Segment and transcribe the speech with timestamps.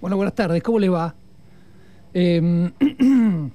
[0.00, 1.12] Bueno, buenas tardes, ¿cómo le va?
[2.14, 2.70] Eh,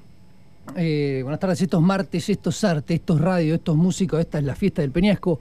[0.76, 4.82] eh, buenas tardes, estos martes, estos artes, estos radios, estos músicos, esta es la fiesta
[4.82, 5.40] del Peñasco,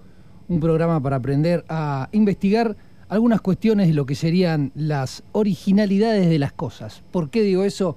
[0.49, 2.77] un programa para aprender a investigar
[3.09, 7.03] algunas cuestiones de lo que serían las originalidades de las cosas.
[7.11, 7.97] ¿Por qué digo eso?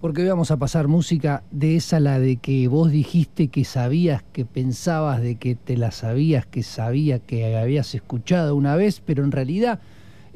[0.00, 4.22] Porque hoy vamos a pasar música de esa la de que vos dijiste que sabías,
[4.32, 9.22] que pensabas de que te la sabías, que sabía que habías escuchado una vez, pero
[9.22, 9.80] en realidad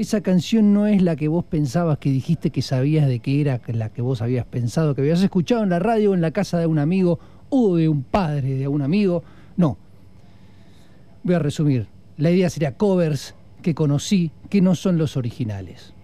[0.03, 3.61] esa canción no es la que vos pensabas que dijiste que sabías de que era
[3.69, 6.67] la que vos habías pensado, que habías escuchado en la radio en la casa de
[6.67, 9.23] un amigo o de un padre de un amigo.
[9.57, 9.79] No.
[11.23, 11.87] Voy a resumir.
[12.17, 15.95] La idea sería covers que conocí que no son los originales.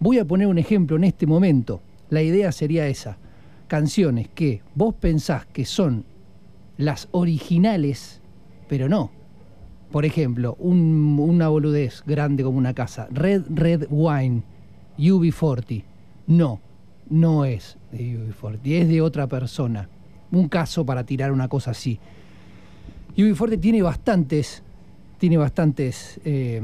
[0.00, 1.82] Voy a poner un ejemplo en este momento.
[2.08, 3.18] La idea sería esa.
[3.68, 6.06] Canciones que vos pensás que son
[6.78, 8.22] las originales,
[8.68, 9.10] pero no.
[9.94, 13.06] Por ejemplo, un- una boludez grande como una casa.
[13.12, 14.42] Red Red Wine,
[14.98, 15.84] UB40.
[16.26, 16.58] No,
[17.08, 19.88] no es de UB40, es de otra persona.
[20.32, 22.00] Un caso para tirar una cosa así.
[23.16, 24.64] UB40 tiene bastantes,
[25.18, 26.18] tiene bastantes...
[26.24, 26.60] eh,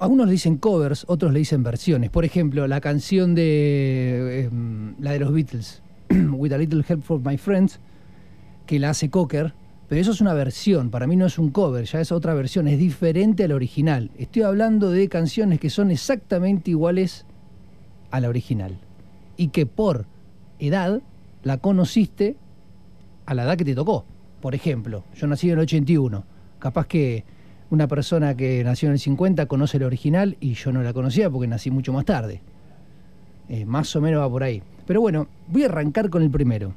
[0.00, 2.10] algunos le dicen covers, otros le dicen versiones.
[2.10, 4.50] Por ejemplo, la canción de eh,
[4.98, 7.78] la de los Beatles, With a Little Help for My Friends,
[8.66, 9.54] que la hace Cocker,
[9.94, 12.66] pero eso es una versión, para mí no es un cover, ya es otra versión,
[12.66, 14.10] es diferente al original.
[14.18, 17.24] Estoy hablando de canciones que son exactamente iguales
[18.10, 18.76] a la original
[19.36, 20.06] y que por
[20.58, 21.00] edad
[21.44, 22.34] la conociste
[23.24, 24.04] a la edad que te tocó.
[24.40, 26.24] Por ejemplo, yo nací en el 81,
[26.58, 27.22] capaz que
[27.70, 31.30] una persona que nació en el 50 conoce el original y yo no la conocía
[31.30, 32.42] porque nací mucho más tarde.
[33.48, 34.60] Eh, más o menos va por ahí.
[34.88, 36.74] Pero bueno, voy a arrancar con el primero.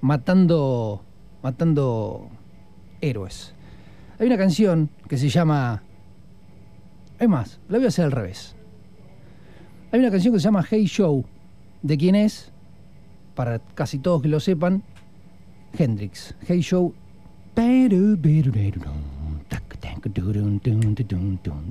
[0.00, 1.04] Matando,
[1.42, 2.28] matando
[3.00, 3.54] héroes.
[4.18, 5.82] Hay una canción que se llama...
[7.18, 8.54] Es más, la voy a hacer al revés.
[9.92, 11.24] Hay una canción que se llama Hey Show.
[11.82, 12.52] ¿De quién es?
[13.34, 14.82] Para casi todos que lo sepan,
[15.76, 16.34] Hendrix.
[16.46, 16.94] Hey Show.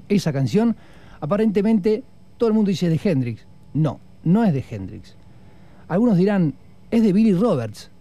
[0.10, 0.76] Esa canción,
[1.20, 2.04] aparentemente,
[2.38, 3.46] todo el mundo dice de Hendrix.
[3.74, 5.16] No, no es de Hendrix.
[5.88, 6.54] Algunos dirán,
[6.92, 7.92] es de Billy Roberts.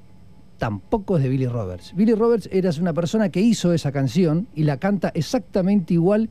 [0.59, 1.95] Tampoco es de Billy Roberts.
[1.95, 6.29] Billy Roberts era una persona que hizo esa canción y la canta exactamente igual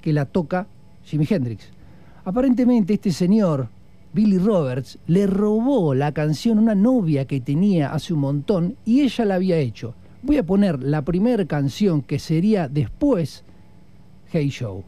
[0.00, 0.66] que la toca
[1.04, 1.70] Jimi Hendrix.
[2.24, 3.68] Aparentemente este señor,
[4.12, 9.02] Billy Roberts, le robó la canción a una novia que tenía hace un montón y
[9.02, 9.94] ella la había hecho.
[10.22, 13.44] Voy a poner la primera canción que sería después
[14.32, 14.82] Hey Show.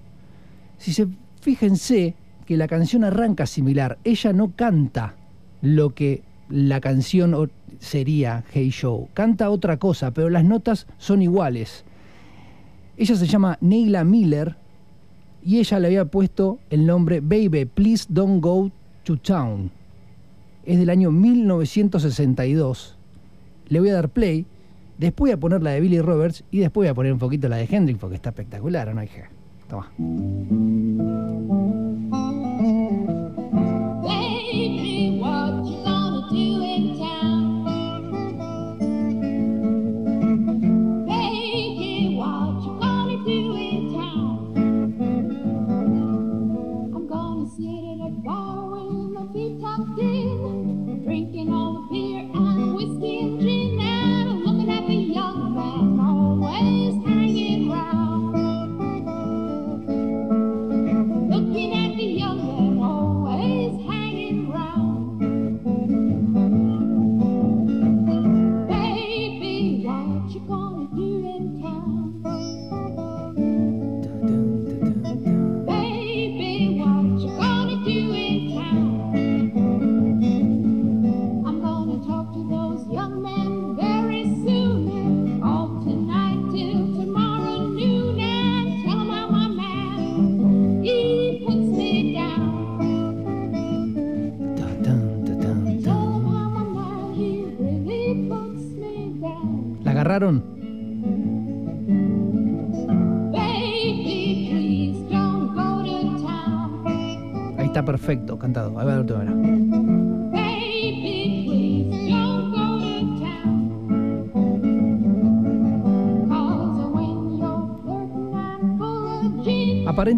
[0.79, 1.07] Si se
[1.41, 2.15] fíjense
[2.45, 5.15] que la canción arranca similar, ella no canta
[5.61, 7.35] lo que la canción
[7.83, 11.85] sería Hey Show, canta otra cosa, pero las notas son iguales.
[12.97, 14.57] Ella se llama Neila Miller
[15.45, 18.71] y ella le había puesto el nombre Baby, Please Don't Go
[19.03, 19.73] to Town.
[20.65, 22.97] Es del año 1962.
[23.69, 24.47] Le voy a dar play,
[24.99, 27.49] después voy a poner la de Billy Roberts y después voy a poner un poquito
[27.49, 29.29] la de Hendrix porque está espectacular, ¿o ¿no, hija?
[29.69, 29.91] Toma.
[48.51, 52.22] At a bar with my feet tucked in, drinking all the beer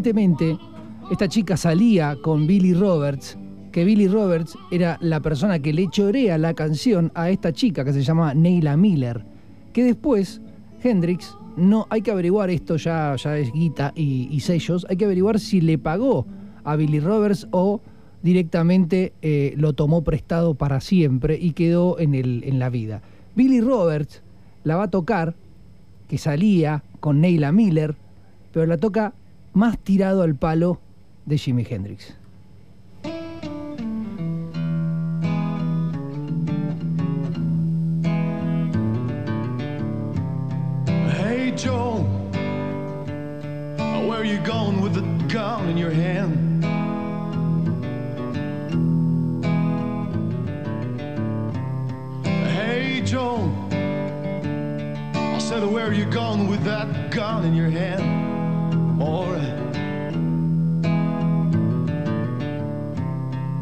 [0.04, 0.58] Aparentemente,
[1.10, 3.38] esta chica salía con Billy Roberts,
[3.72, 7.94] que Billy Roberts era la persona que le chorea la canción a esta chica que
[7.94, 9.24] se llama Neila Miller,
[9.72, 10.42] que después
[10.82, 15.40] Hendrix, no hay que averiguar esto, ya, ya es guita y, sellos, hay que averiguar
[15.40, 16.26] si le pagó
[16.64, 17.80] a Billy Roberts o
[18.22, 23.00] directamente eh, lo tomó prestado para siempre y quedó en, el, en la vida.
[23.34, 24.22] Billy Roberts
[24.64, 25.34] la va a tocar,
[26.08, 27.96] que salía con Neila Miller,
[28.52, 29.14] pero la toca
[29.54, 30.80] más tirado al palo
[31.24, 32.14] de Jimi Hendrix.
[41.16, 42.04] Hey Joe,
[44.06, 45.02] where are you going with the
[45.32, 46.64] gun in your hand?
[52.24, 53.50] Hey Joe,
[55.14, 58.23] I said, where are you going with that gun in your hand?
[59.00, 59.42] Alright.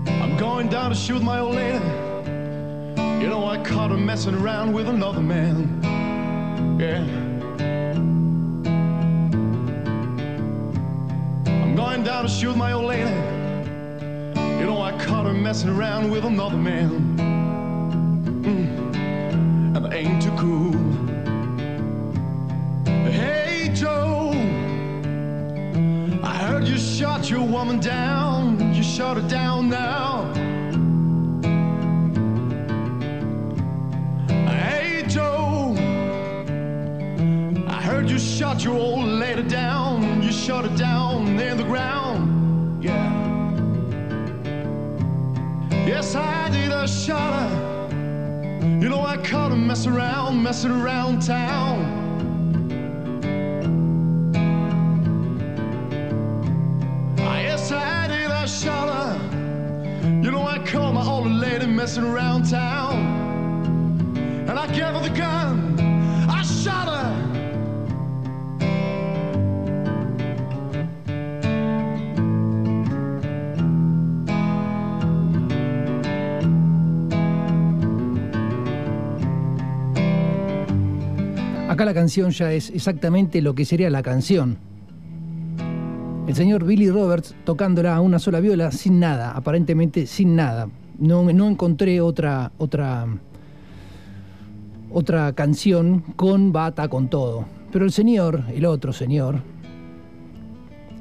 [0.07, 1.83] I'm going down to shoot my old lady.
[3.23, 5.81] You know, I caught her messing around with another man.
[6.79, 7.01] Yeah.
[11.49, 13.11] I'm going down to shoot my old lady.
[14.59, 17.17] You know, I caught her messing around with another man.
[18.43, 19.77] Mm.
[19.77, 20.92] And I ain't too cool.
[27.33, 28.75] Your woman down.
[28.75, 30.31] You shot her down now.
[34.47, 35.75] Hey, Joe.
[37.69, 40.23] I heard you shot your old lady down.
[40.23, 42.85] You shot her down in the ground.
[42.85, 43.11] Yeah.
[45.87, 46.71] Yes, I did.
[46.71, 47.89] I shot her.
[48.83, 51.92] You know, I caught her messing around, messing around town.
[60.53, 62.97] I caught my old lady messing around town.
[64.47, 65.81] And I gave her the gun.
[66.29, 67.33] I shot her.
[81.71, 84.72] Acá la canción ya es exactamente lo que sería la canción.
[86.33, 90.67] El señor Billy Roberts tocándola a una sola viola sin nada, aparentemente sin nada.
[90.99, 93.07] No, no encontré otra, otra,
[94.91, 97.45] otra canción con bata, con todo.
[97.71, 99.41] Pero el señor, el otro señor,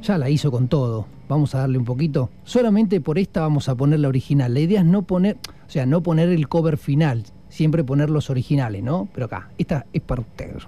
[0.01, 1.05] ya la hizo con todo.
[1.29, 2.29] Vamos a darle un poquito.
[2.43, 4.53] Solamente por esta vamos a poner la original.
[4.53, 8.29] La idea es no poner, o sea, no poner el cover final, siempre poner los
[8.29, 9.07] originales, ¿no?
[9.13, 10.61] Pero acá, esta es para ustedes.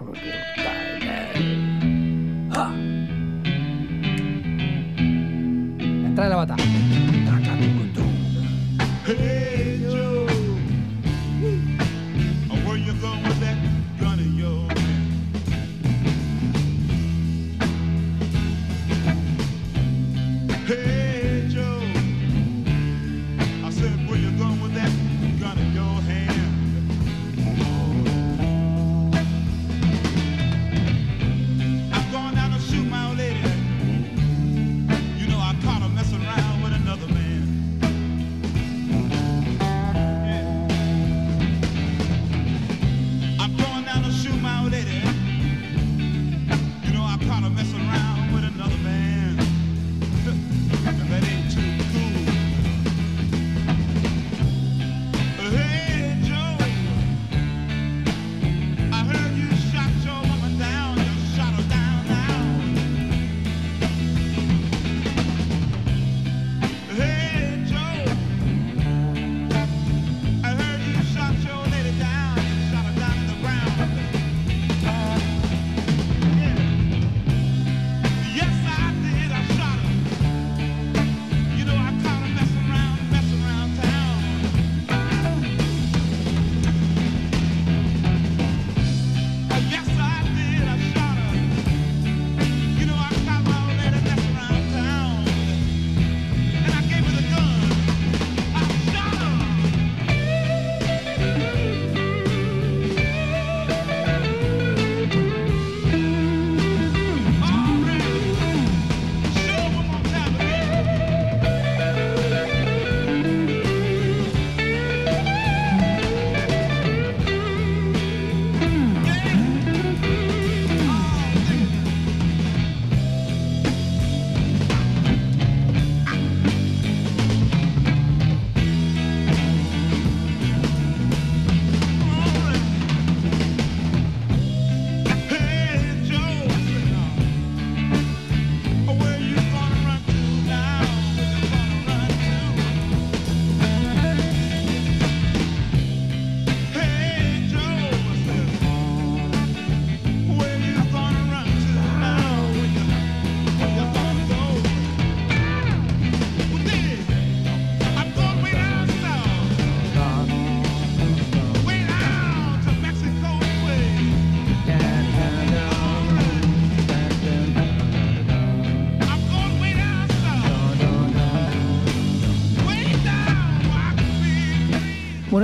[2.51, 2.92] Ah.
[6.15, 6.55] De la bata.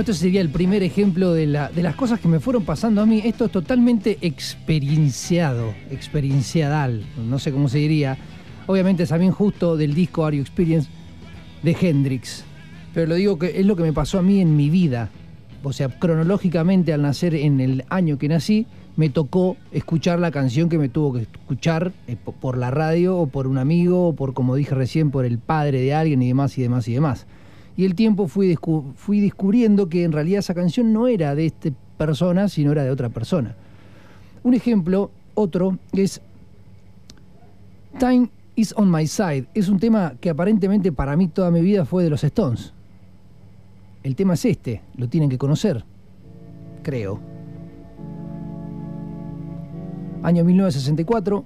[0.00, 3.02] Bueno, este sería el primer ejemplo de, la- de las cosas que me fueron pasando
[3.02, 3.20] a mí.
[3.22, 8.16] Esto es totalmente experienciado, experienciadal, no sé cómo se diría.
[8.66, 10.88] Obviamente es también justo del disco Are Experience
[11.62, 12.44] de Hendrix.
[12.94, 15.10] Pero lo digo que es lo que me pasó a mí en mi vida.
[15.62, 18.66] O sea, cronológicamente al nacer en el año que nací,
[18.96, 23.18] me tocó escuchar la canción que me tuvo que escuchar eh, po- por la radio
[23.18, 26.28] o por un amigo o por, como dije recién, por el padre de alguien y
[26.28, 27.26] demás y demás y demás.
[27.80, 28.58] Y el tiempo fui,
[28.94, 32.90] fui descubriendo que en realidad esa canción no era de esta persona, sino era de
[32.90, 33.56] otra persona.
[34.42, 36.20] Un ejemplo, otro, es
[37.98, 39.46] Time is on my side.
[39.54, 42.74] Es un tema que aparentemente para mí toda mi vida fue de los Stones.
[44.02, 45.82] El tema es este, lo tienen que conocer,
[46.82, 47.18] creo.
[50.22, 51.44] Año 1964.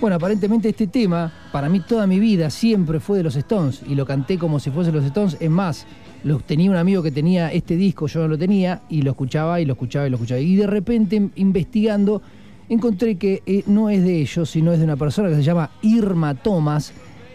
[0.00, 3.96] Bueno, aparentemente este tema, para mí toda mi vida, siempre fue de los Stones y
[3.96, 5.36] lo canté como si fuese los Stones.
[5.40, 5.86] Es más,
[6.22, 9.60] lo, tenía un amigo que tenía este disco, yo no lo tenía, y lo escuchaba
[9.60, 10.40] y lo escuchaba y lo escuchaba.
[10.40, 12.22] Y de repente, investigando,
[12.68, 15.72] encontré que eh, no es de ellos, sino es de una persona que se llama
[15.82, 16.92] Irma Thomas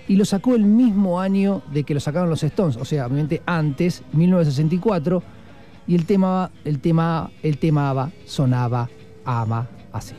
[0.07, 3.41] y lo sacó el mismo año de que lo sacaron los Stones, o sea, obviamente
[3.45, 5.21] antes, 1964,
[5.85, 8.89] y el tema, el tema, el tema sonaba,
[9.25, 10.13] ama, así.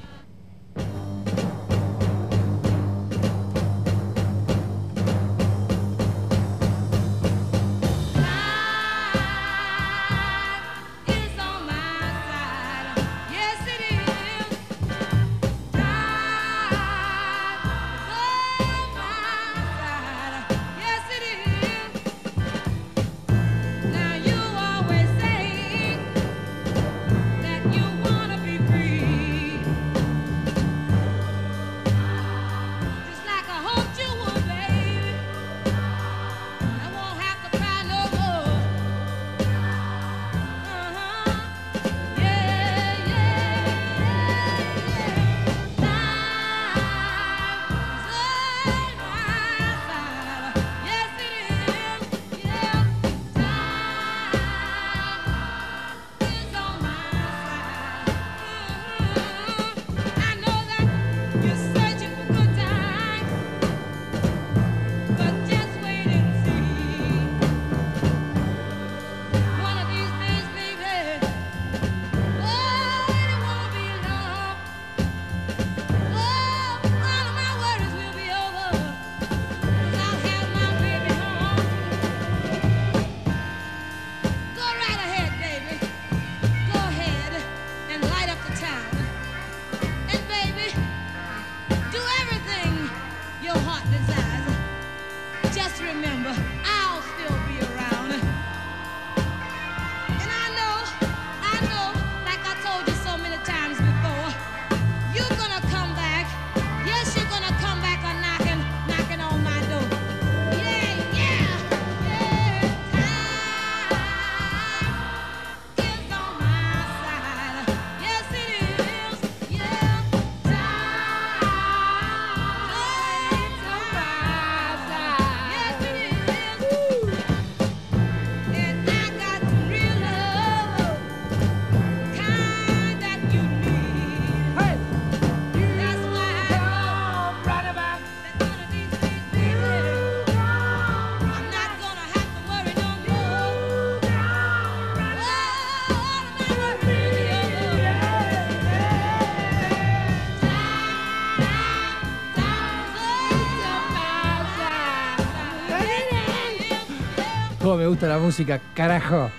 [157.74, 159.30] Cómo me gusta la música, carajo.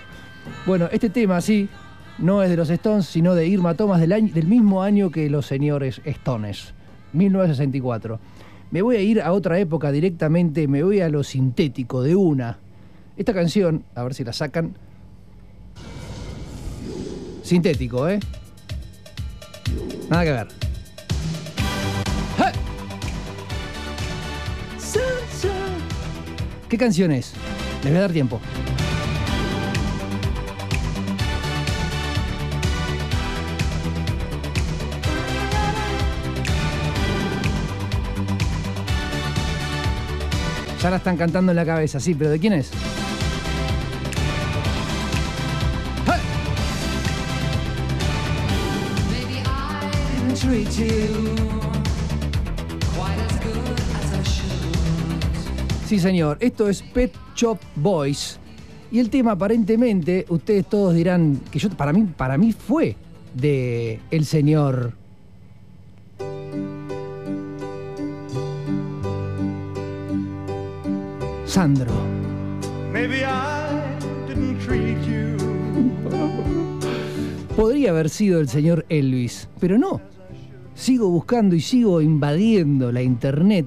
[0.66, 1.70] Bueno, este tema sí,
[2.18, 5.30] no es de los Stones, sino de Irma Thomas del, año- del mismo año que
[5.30, 6.74] los señores Stones,
[7.14, 8.20] 1964.
[8.72, 12.58] Me voy a ir a otra época directamente, me voy a lo sintético de una.
[13.16, 14.76] Esta canción, a ver si la sacan.
[17.42, 18.20] Sintético, ¿eh?
[20.10, 20.48] Nada que ver.
[26.68, 27.32] ¿Qué canción es?
[27.82, 28.40] Les voy a dar tiempo.
[40.82, 42.70] Ya la están cantando en la cabeza, sí, pero ¿de quién es?
[55.86, 56.36] Sí, señor.
[56.40, 58.40] Esto es Pet Shop Boys.
[58.90, 62.96] Y el tema, aparentemente, ustedes todos dirán que yo, para mí, para mí fue
[63.34, 64.94] de el señor.
[71.44, 71.92] Sandro.
[72.92, 75.36] Maybe I didn't treat you
[77.54, 80.00] Podría haber sido el señor Elvis, pero no.
[80.74, 83.66] Sigo buscando y sigo invadiendo la internet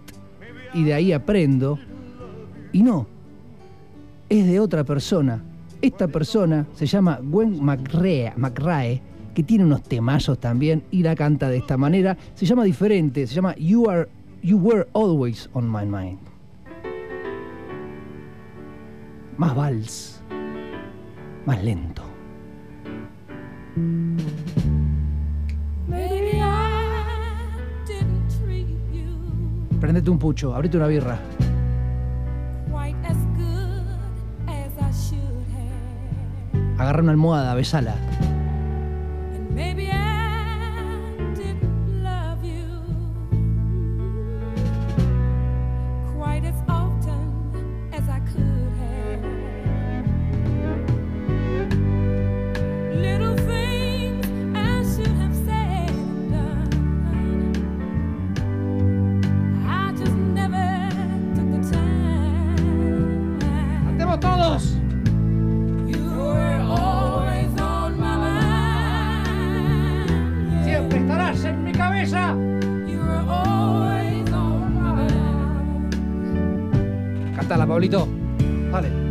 [0.73, 1.79] y de ahí aprendo.
[2.71, 3.07] Y no,
[4.29, 5.43] es de otra persona.
[5.81, 9.01] Esta persona se llama Gwen McRae, McRae,
[9.33, 12.17] que tiene unos temazos también y la canta de esta manera.
[12.35, 14.07] Se llama diferente, se llama You Are
[14.43, 16.19] You Were Always on My Mind.
[19.37, 20.21] Más vals,
[21.45, 22.03] más lento.
[29.79, 31.17] Prendete un pucho, abrite una birra.
[36.79, 37.95] Agarra una almohada, besala.
[71.99, 72.35] Cabeza.
[77.35, 78.07] Cantala, Pablito.
[78.71, 79.08] Dale.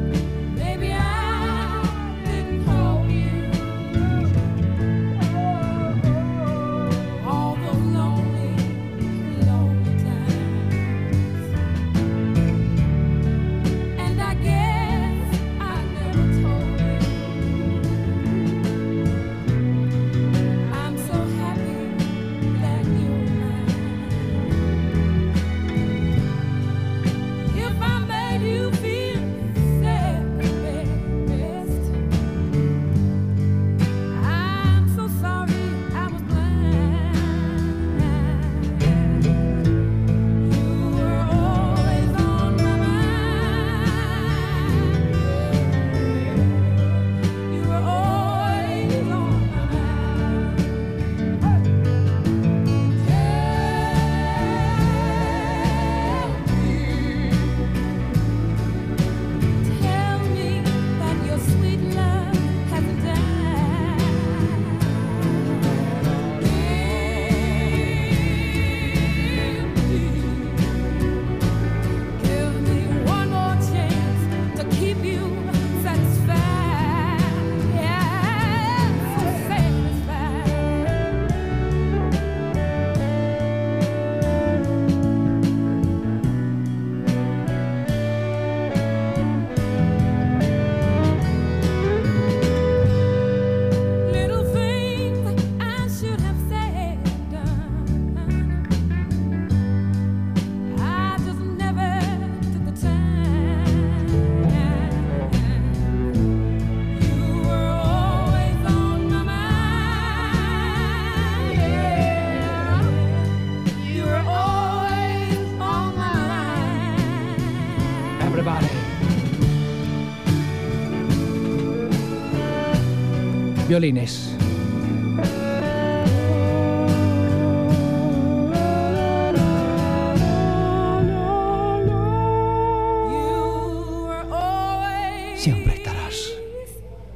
[135.37, 136.33] Siempre estarás.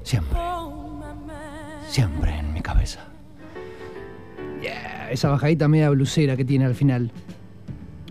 [0.05, 0.39] Siempre.
[1.89, 3.01] Siempre en mi cabeza.
[4.63, 7.11] Yeah, esa bajadita media blusera que tiene al final.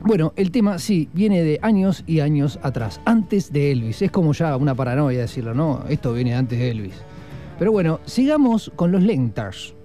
[0.03, 4.01] Bueno, el tema sí, viene de años y años atrás, antes de Elvis.
[4.01, 5.85] Es como ya una paranoia decirlo, ¿no?
[5.87, 7.10] Esto viene antes de Elvis.
[7.61, 9.75] Pero bueno, sigamos con los Lentars.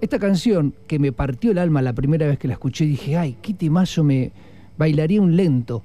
[0.00, 3.36] Esta canción que me partió el alma la primera vez que la escuché, dije, ay,
[3.42, 4.32] qué temazo me
[4.78, 5.82] bailaría un lento.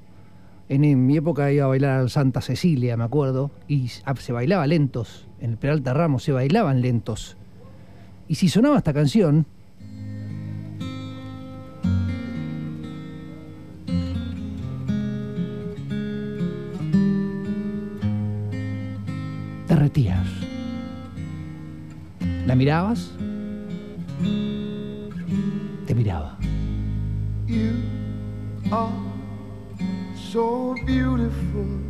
[0.69, 5.27] En, mi época iba a bailar Santa Cecilia, me acuerdo, y ah, se bailaba lentos.
[5.41, 7.35] En el Peralta Ramos se bailaban lentos.
[8.29, 9.45] Y si sonaba esta canción,
[19.67, 20.44] derretías.
[22.45, 23.11] ¿La mirabas?
[25.87, 26.37] Te miraba.
[27.47, 27.71] You
[28.71, 28.91] are
[30.15, 31.81] so beautiful.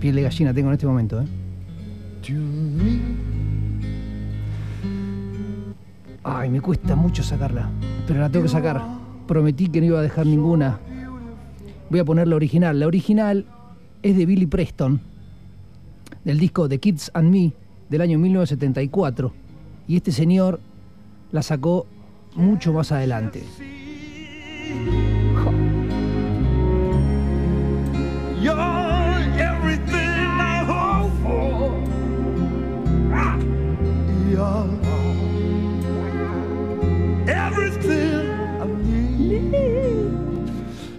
[0.00, 1.26] Piel de gallina tengo en este momento, ¿eh?
[6.24, 7.68] Ay, me cuesta mucho sacarla,
[8.06, 8.82] pero la tengo que sacar.
[9.26, 10.80] Prometí que no iba a dejar ninguna.
[11.88, 12.80] Voy a poner la original.
[12.80, 13.46] La original
[14.02, 15.00] es de Billy Preston,
[16.24, 17.52] del disco The Kids and Me
[17.88, 19.32] del año 1974.
[19.88, 20.60] Y este señor
[21.32, 21.86] la sacó
[22.34, 23.42] mucho más adelante.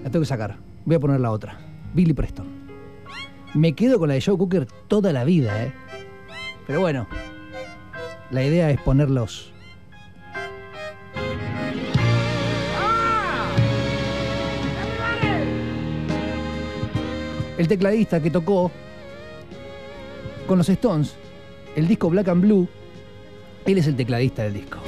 [0.04, 0.58] La tengo que sacar.
[0.86, 1.58] Voy a poner la otra.
[1.94, 2.51] Billy Preston.
[3.54, 5.74] Me quedo con la de Joe Cooker toda la vida, ¿eh?
[6.66, 7.08] Pero bueno,
[8.30, 9.52] la idea es ponerlos.
[17.58, 18.72] El tecladista que tocó
[20.48, 21.16] con los Stones
[21.76, 22.68] el disco Black and Blue,
[23.66, 24.80] él es el tecladista del disco.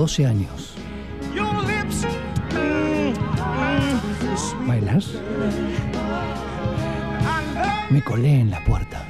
[0.00, 0.72] 12 años.
[4.66, 5.10] ¿Bailas?
[7.90, 9.04] Me colé en la puerta.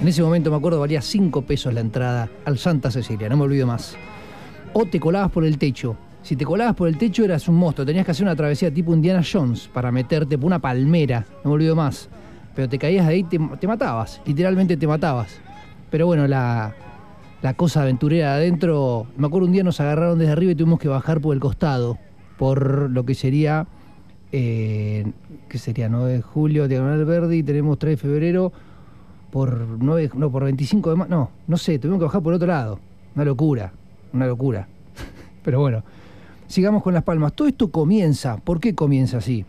[0.00, 3.44] En ese momento me acuerdo valía 5 pesos la entrada al Santa Cecilia, no me
[3.44, 3.94] olvido más.
[4.72, 5.96] O te colabas por el techo.
[6.22, 8.92] Si te colabas por el techo eras un monstruo, tenías que hacer una travesía tipo
[8.92, 12.08] Indiana Jones para meterte por una palmera, no me olvido más.
[12.56, 15.40] Pero te caías de ahí, te, te matabas, literalmente te matabas.
[15.90, 16.74] Pero bueno, la,
[17.42, 20.80] la cosa aventurera de adentro, me acuerdo un día nos agarraron desde arriba y tuvimos
[20.80, 21.98] que bajar por el costado,
[22.36, 23.66] por lo que sería,
[24.32, 25.10] eh,
[25.48, 25.88] ¿qué sería?
[25.88, 28.52] 9 de julio, Diagonal Verde y tenemos 3 de febrero
[29.30, 32.48] por 9, no, por 25 de mayo, no, no sé, tuvimos que bajar por otro
[32.48, 32.80] lado.
[33.14, 33.72] Una locura,
[34.12, 34.68] una locura.
[35.44, 35.82] Pero bueno,
[36.46, 37.32] sigamos con las palmas.
[37.32, 39.44] Todo esto comienza, ¿por qué comienza así?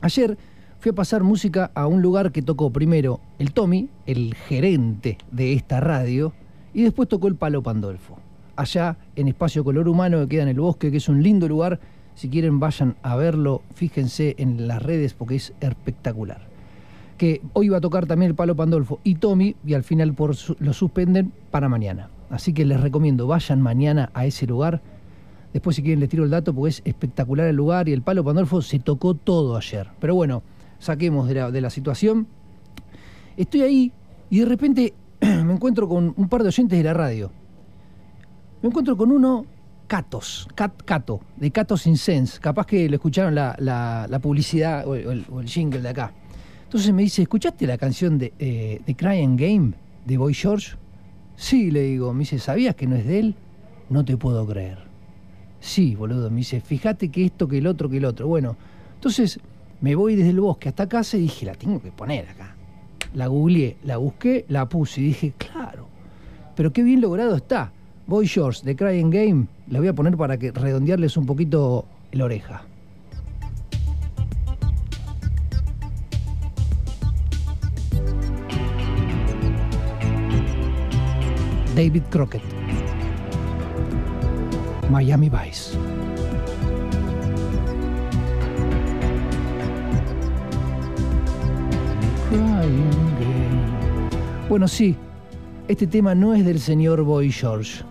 [0.00, 0.38] Ayer
[0.80, 5.52] fui a pasar música a un lugar que tocó primero el Tommy, el gerente de
[5.52, 6.32] esta radio,
[6.72, 8.18] y después tocó el Palo Pandolfo.
[8.56, 11.80] Allá en Espacio Color Humano, que queda en el bosque, que es un lindo lugar.
[12.14, 16.48] Si quieren, vayan a verlo, fíjense en las redes porque es espectacular
[17.18, 20.34] que hoy va a tocar también el Palo Pandolfo y Tommy, y al final por
[20.58, 22.08] lo suspenden para mañana.
[22.30, 24.80] Así que les recomiendo, vayan mañana a ese lugar.
[25.52, 28.24] Después, si quieren, les tiro el dato porque es espectacular el lugar y el Palo
[28.24, 29.88] Pandolfo se tocó todo ayer.
[30.00, 30.42] Pero bueno,
[30.80, 32.26] saquemos de la, de la situación.
[33.36, 33.92] Estoy ahí
[34.28, 37.30] y de repente me encuentro con un par de oyentes de la radio.
[38.62, 39.46] Me encuentro con uno,
[39.86, 42.38] Catos, Cat, Cato, de Catos Incense.
[42.40, 46.12] Capaz que lo escucharon la, la- publicidad o el, o jingle de acá.
[46.64, 49.72] Entonces me dice, ¿escuchaste la canción de, eh, de Crying Game
[50.04, 50.76] de Boy George?
[51.36, 52.12] Sí, le digo.
[52.12, 53.34] Me dice, ¿sabías que no es de él?
[53.88, 54.78] No te puedo creer.
[55.58, 56.30] Sí, boludo.
[56.30, 58.28] Me dice, fíjate que esto, que el otro, que el otro.
[58.28, 58.56] Bueno,
[58.94, 59.40] entonces
[59.80, 62.54] me voy desde el bosque hasta casa y dije, la tengo que poner acá.
[63.14, 65.86] La googleé, la busqué, la puse y dije, claro.
[66.54, 67.72] Pero qué bien logrado está.
[68.06, 72.24] Boy George de Crying Game, la voy a poner para que redondearles un poquito la
[72.24, 72.62] oreja.
[81.74, 82.42] David Crockett.
[84.90, 85.78] Miami Vice.
[94.48, 94.96] Bueno, sí,
[95.68, 97.84] este tema no es del señor Boy George.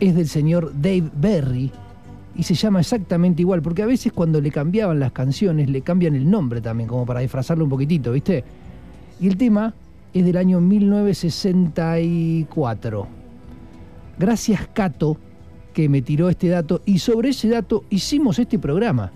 [0.00, 1.72] Es del señor Dave Berry
[2.34, 6.14] y se llama exactamente igual, porque a veces cuando le cambiaban las canciones le cambian
[6.14, 8.44] el nombre también, como para disfrazarlo un poquitito, ¿viste?
[9.18, 9.72] Y el tema
[10.12, 13.06] es del año 1964.
[14.18, 15.16] Gracias Cato
[15.72, 19.10] que me tiró este dato y sobre ese dato hicimos este programa.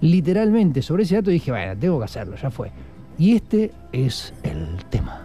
[0.00, 2.72] Literalmente, sobre ese dato dije, bueno, tengo que hacerlo, ya fue.
[3.20, 5.20] Y este es el tema.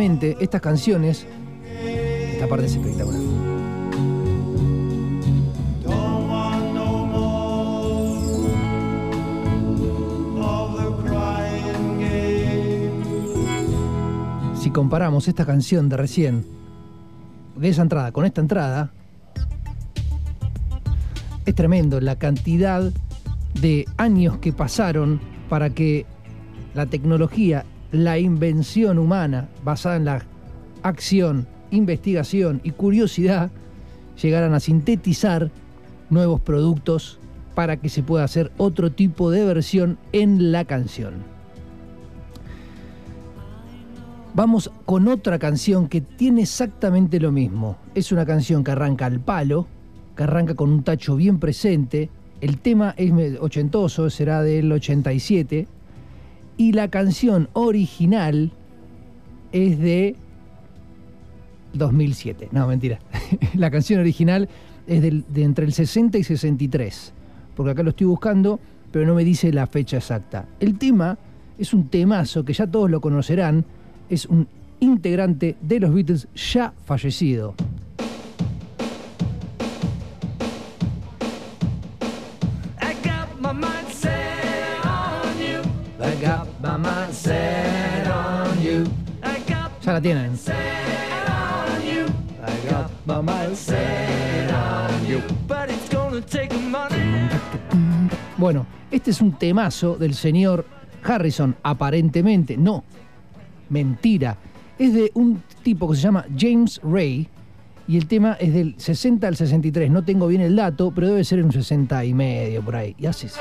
[0.00, 1.26] Estas canciones,
[2.32, 3.20] esta parte es espectacular.
[14.58, 16.46] Si comparamos esta canción de recién,
[17.56, 18.92] de esa entrada, con esta entrada,
[21.44, 22.90] es tremendo la cantidad
[23.60, 26.06] de años que pasaron para que
[26.72, 30.22] la tecnología, la invención humana basada en la
[30.82, 33.50] acción, investigación y curiosidad
[34.20, 35.50] llegaran a sintetizar
[36.10, 37.18] nuevos productos
[37.54, 41.14] para que se pueda hacer otro tipo de versión en la canción.
[44.32, 47.76] Vamos con otra canción que tiene exactamente lo mismo.
[47.94, 49.66] Es una canción que arranca al palo,
[50.16, 52.10] que arranca con un tacho bien presente.
[52.40, 55.66] El tema es ochentoso, será del 87.
[56.60, 58.52] Y la canción original
[59.50, 60.14] es de
[61.72, 62.50] 2007.
[62.52, 62.98] No, mentira.
[63.54, 64.46] la canción original
[64.86, 67.14] es de entre el 60 y 63.
[67.56, 68.60] Porque acá lo estoy buscando,
[68.92, 70.48] pero no me dice la fecha exacta.
[70.60, 71.16] El tema
[71.56, 73.64] es un temazo que ya todos lo conocerán.
[74.10, 74.46] Es un
[74.80, 77.54] integrante de los Beatles ya fallecido.
[96.22, 97.28] Take money.
[98.36, 100.64] Bueno, este es un temazo del señor
[101.02, 102.56] Harrison, aparentemente.
[102.56, 102.84] No,
[103.68, 104.36] mentira.
[104.78, 107.28] Es de un tipo que se llama James Ray
[107.86, 109.90] y el tema es del 60 al 63.
[109.90, 112.94] No tengo bien el dato, pero debe ser un 60 y medio por ahí.
[112.98, 113.34] Y así es.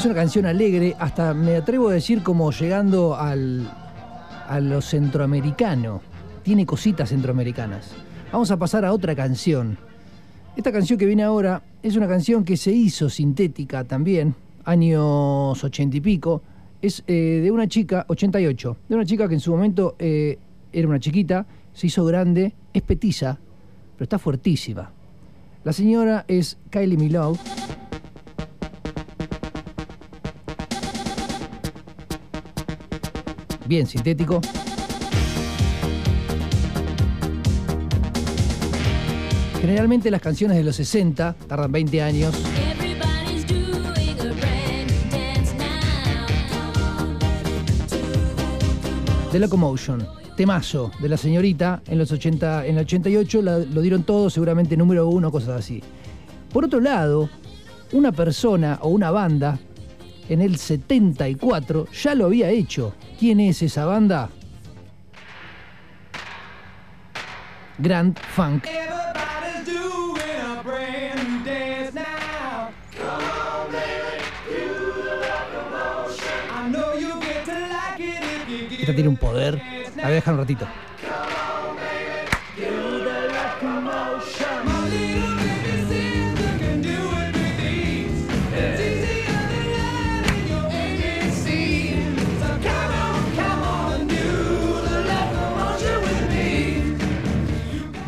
[0.00, 3.70] Es una canción alegre, hasta me atrevo a decir como llegando al,
[4.48, 6.00] a lo centroamericano.
[6.42, 7.90] Tiene cositas centroamericanas.
[8.32, 9.76] Vamos a pasar a otra canción.
[10.56, 14.34] Esta canción que viene ahora es una canción que se hizo sintética también,
[14.64, 16.40] años ochenta y pico.
[16.80, 20.38] Es eh, de una chica, 88, de una chica que en su momento eh,
[20.72, 21.44] era una chiquita,
[21.74, 23.38] se hizo grande, es petiza,
[23.98, 24.90] pero está fuertísima.
[25.62, 27.38] La señora es Kylie Minogue.
[33.70, 34.40] Bien sintético.
[39.60, 42.34] Generalmente las canciones de los 60 tardan 20 años.
[49.32, 50.06] The Locomotion,
[50.36, 54.76] temazo de la señorita en los 80, en el 88 la- lo dieron todo, seguramente
[54.76, 55.82] número uno, cosas así.
[56.52, 57.30] Por otro lado,
[57.92, 59.58] una persona o una banda
[60.30, 62.94] en el 74 ya lo había hecho.
[63.18, 64.30] ¿Quién es esa banda?
[67.78, 68.64] Grand Funk.
[78.80, 79.60] Esta tiene un poder.
[79.96, 80.66] La voy a dejar un ratito.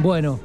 [0.02, 0.40] Bueno,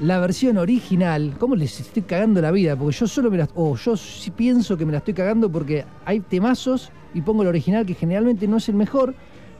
[0.00, 2.74] la versión original, ¿cómo les estoy cagando la vida?
[2.74, 3.48] Porque yo solo me la.
[3.54, 7.48] O yo sí pienso que me la estoy cagando porque hay temazos y pongo el
[7.48, 9.14] original que generalmente no es el mejor,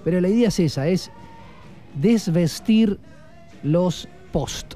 [0.04, 1.12] pero la idea es esa: es
[1.94, 2.98] desvestir
[3.62, 4.74] los post.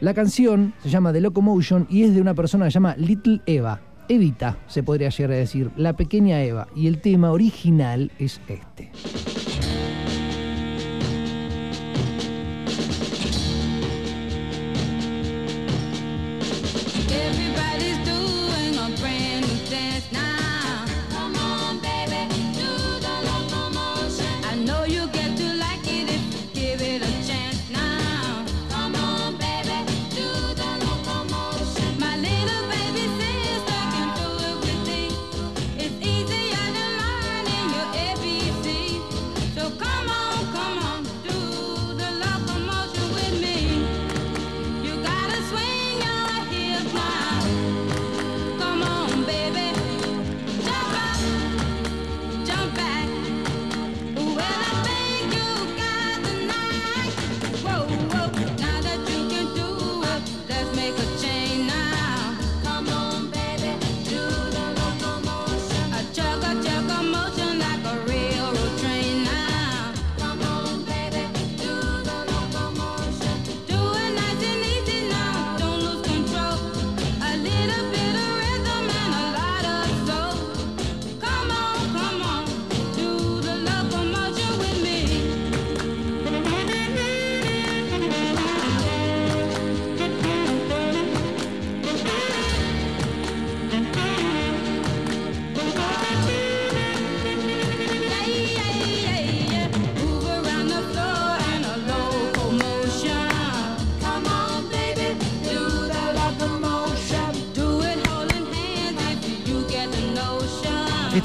[0.00, 3.40] La canción se llama The Locomotion y es de una persona que se llama Little
[3.46, 3.80] Eva.
[4.08, 6.68] Evita, se podría llegar a decir, la pequeña Eva.
[6.76, 8.92] Y el tema original es este.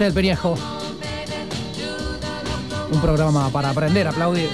[0.02, 0.08] Notion.
[0.08, 1.48] Es el Peñajo, Baby,
[1.78, 2.92] do the locomotion.
[2.92, 4.50] un programa para aprender aplaudir.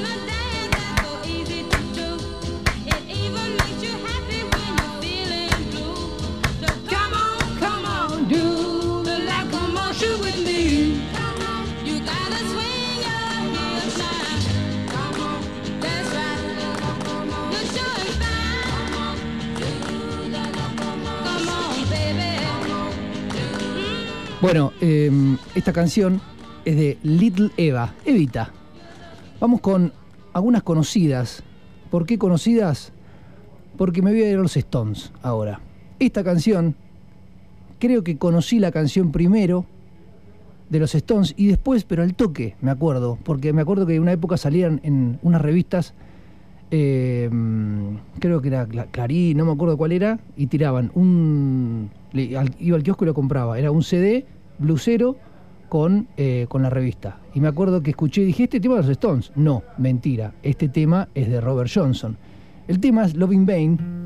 [24.40, 25.10] Bueno, eh,
[25.58, 26.22] esta canción
[26.66, 28.52] es de Little Eva, Evita.
[29.40, 29.92] Vamos con
[30.34, 31.44] algunas conocidas.
[31.90, 32.92] ¿Por qué conocidas?
[33.78, 35.60] Porque me voy a ir a los Stones ahora.
[36.00, 36.76] Esta canción,
[37.80, 39.66] creo que conocí la canción primero
[40.70, 43.18] de los Stones y después, pero al toque, me acuerdo.
[43.24, 45.94] Porque me acuerdo que en una época salían en unas revistas,
[46.70, 47.30] eh,
[48.20, 51.90] creo que era Cla- Clarín, no me acuerdo cuál era, y tiraban un.
[52.14, 53.58] iba al kiosco y lo compraba.
[53.58, 54.26] Era un CD
[54.60, 55.16] blusero
[55.70, 57.20] con, eh, con la revista.
[57.34, 59.32] Y me acuerdo que escuché y dije, este tema de los Stones.
[59.36, 62.18] No, mentira, este tema es de Robert Johnson.
[62.68, 63.98] El tema es Loving Vain.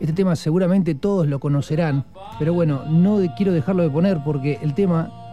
[0.00, 2.04] Este tema seguramente todos lo conocerán,
[2.38, 5.23] pero bueno, no quiero dejarlo de poner porque el tema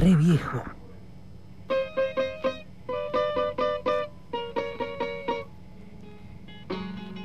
[0.00, 0.62] re viejo.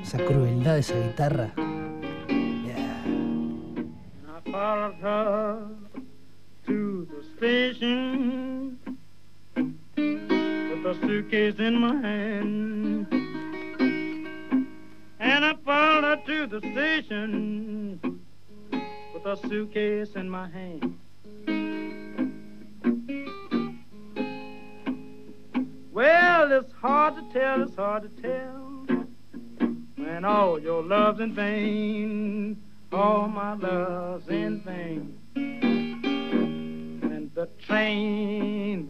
[0.02, 1.52] Esa crueldad de esa guitarra.
[2.66, 3.04] Yeah.
[4.28, 5.68] I followed her
[6.66, 8.78] to the station
[9.56, 13.06] with a suitcase in my hand.
[15.20, 17.98] And I followed her to the station
[19.14, 21.01] with a suitcase in my hand.
[25.92, 28.86] Well, it's hard to tell, it's hard to tell
[29.96, 35.18] when all your love's in vain, all my love's in vain.
[37.02, 38.88] When the train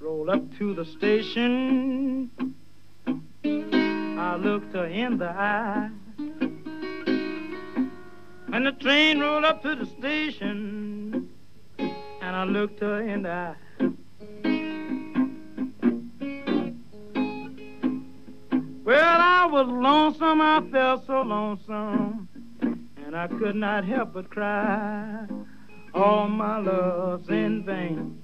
[0.00, 2.30] rolled up to the station,
[3.44, 5.90] I looked her in the eye.
[8.46, 11.28] When the train rolled up to the station,
[11.78, 13.54] and I looked her in the eye.
[18.88, 22.26] Well, I was lonesome, I felt so lonesome,
[22.62, 25.26] and I could not help but cry.
[25.92, 28.18] All my love's in vain.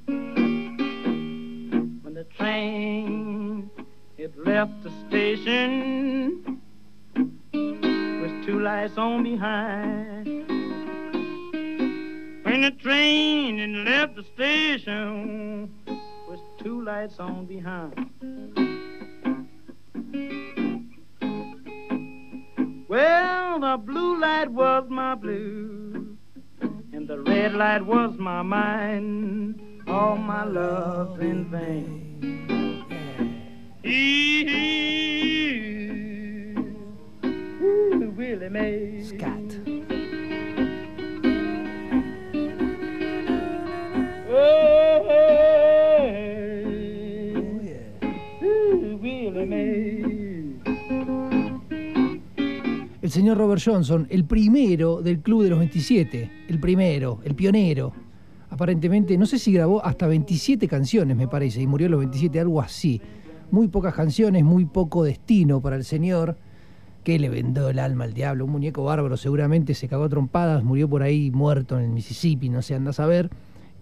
[2.01, 3.69] When the train
[4.17, 6.63] it left the station
[7.13, 10.27] with two lights on behind.
[12.47, 15.75] When the train it left the station
[16.27, 18.14] with two lights on behind.
[22.95, 26.17] Well, the blue light was my blue,
[26.93, 29.83] and the red light was my mind.
[29.89, 32.21] All my love in vain.
[37.61, 38.94] Ooh, Willie Mae.
[53.15, 57.93] Señor Robert Johnson, el primero del Club de los 27, el primero, el pionero.
[58.51, 62.41] Aparentemente, no sé si grabó hasta 27 canciones, me parece, y murió a los 27,
[62.41, 63.01] algo así.
[63.53, 66.37] Muy pocas canciones, muy poco destino para el señor,
[67.05, 68.47] que le vendó el alma al diablo.
[68.47, 72.49] Un muñeco bárbaro, seguramente se cagó a trompadas, murió por ahí muerto en el Mississippi,
[72.49, 73.31] no sé, anda a saber.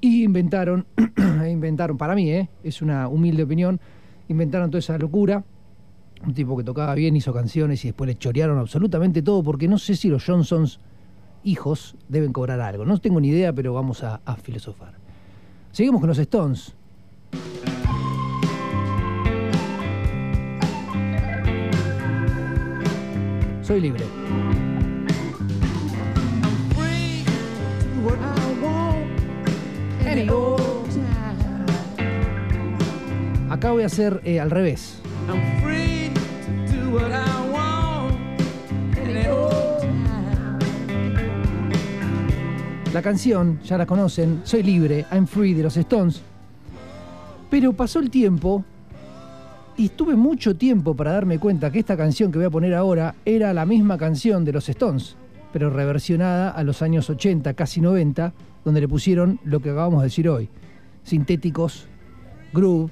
[0.02, 0.84] Y inventaron,
[1.50, 2.50] inventaron, para mí, ¿eh?
[2.62, 3.80] es una humilde opinión,
[4.28, 5.42] inventaron toda esa locura
[6.24, 9.78] un tipo que tocaba bien, hizo canciones y después le chorearon absolutamente todo, porque no
[9.78, 10.78] sé si los Johnsons
[11.44, 12.84] hijos deben cobrar algo.
[12.84, 14.94] No tengo ni idea, pero vamos a, a filosofar.
[15.72, 16.74] Seguimos con los Stones.
[23.62, 24.04] Soy libre.
[33.48, 35.00] Acá voy a hacer eh, al revés.
[42.92, 46.20] La canción, ya la conocen, Soy libre, I'm free de los Stones.
[47.48, 48.64] Pero pasó el tiempo
[49.78, 53.14] y tuve mucho tiempo para darme cuenta que esta canción que voy a poner ahora
[53.24, 55.16] era la misma canción de los Stones,
[55.54, 60.08] pero reversionada a los años 80, casi 90, donde le pusieron lo que acabamos de
[60.08, 60.50] decir hoy.
[61.02, 61.86] Sintéticos,
[62.52, 62.90] groove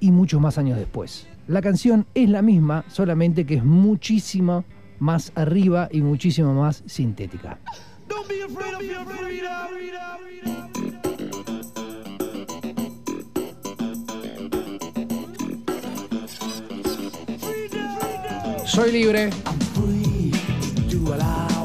[0.00, 1.28] y muchos más años después.
[1.48, 4.64] La canción es la misma, solamente que es muchísimo
[4.98, 7.58] más arriba y muchísimo más sintética.
[18.64, 19.30] Soy libre.
[19.76, 20.32] free
[20.88, 21.55] to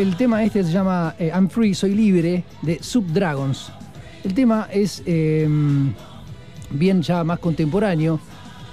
[0.00, 3.70] el tema este se llama eh, I'm Free, Soy Libre, de Subdragons.
[4.24, 5.46] El tema es eh,
[6.70, 8.18] bien ya más contemporáneo,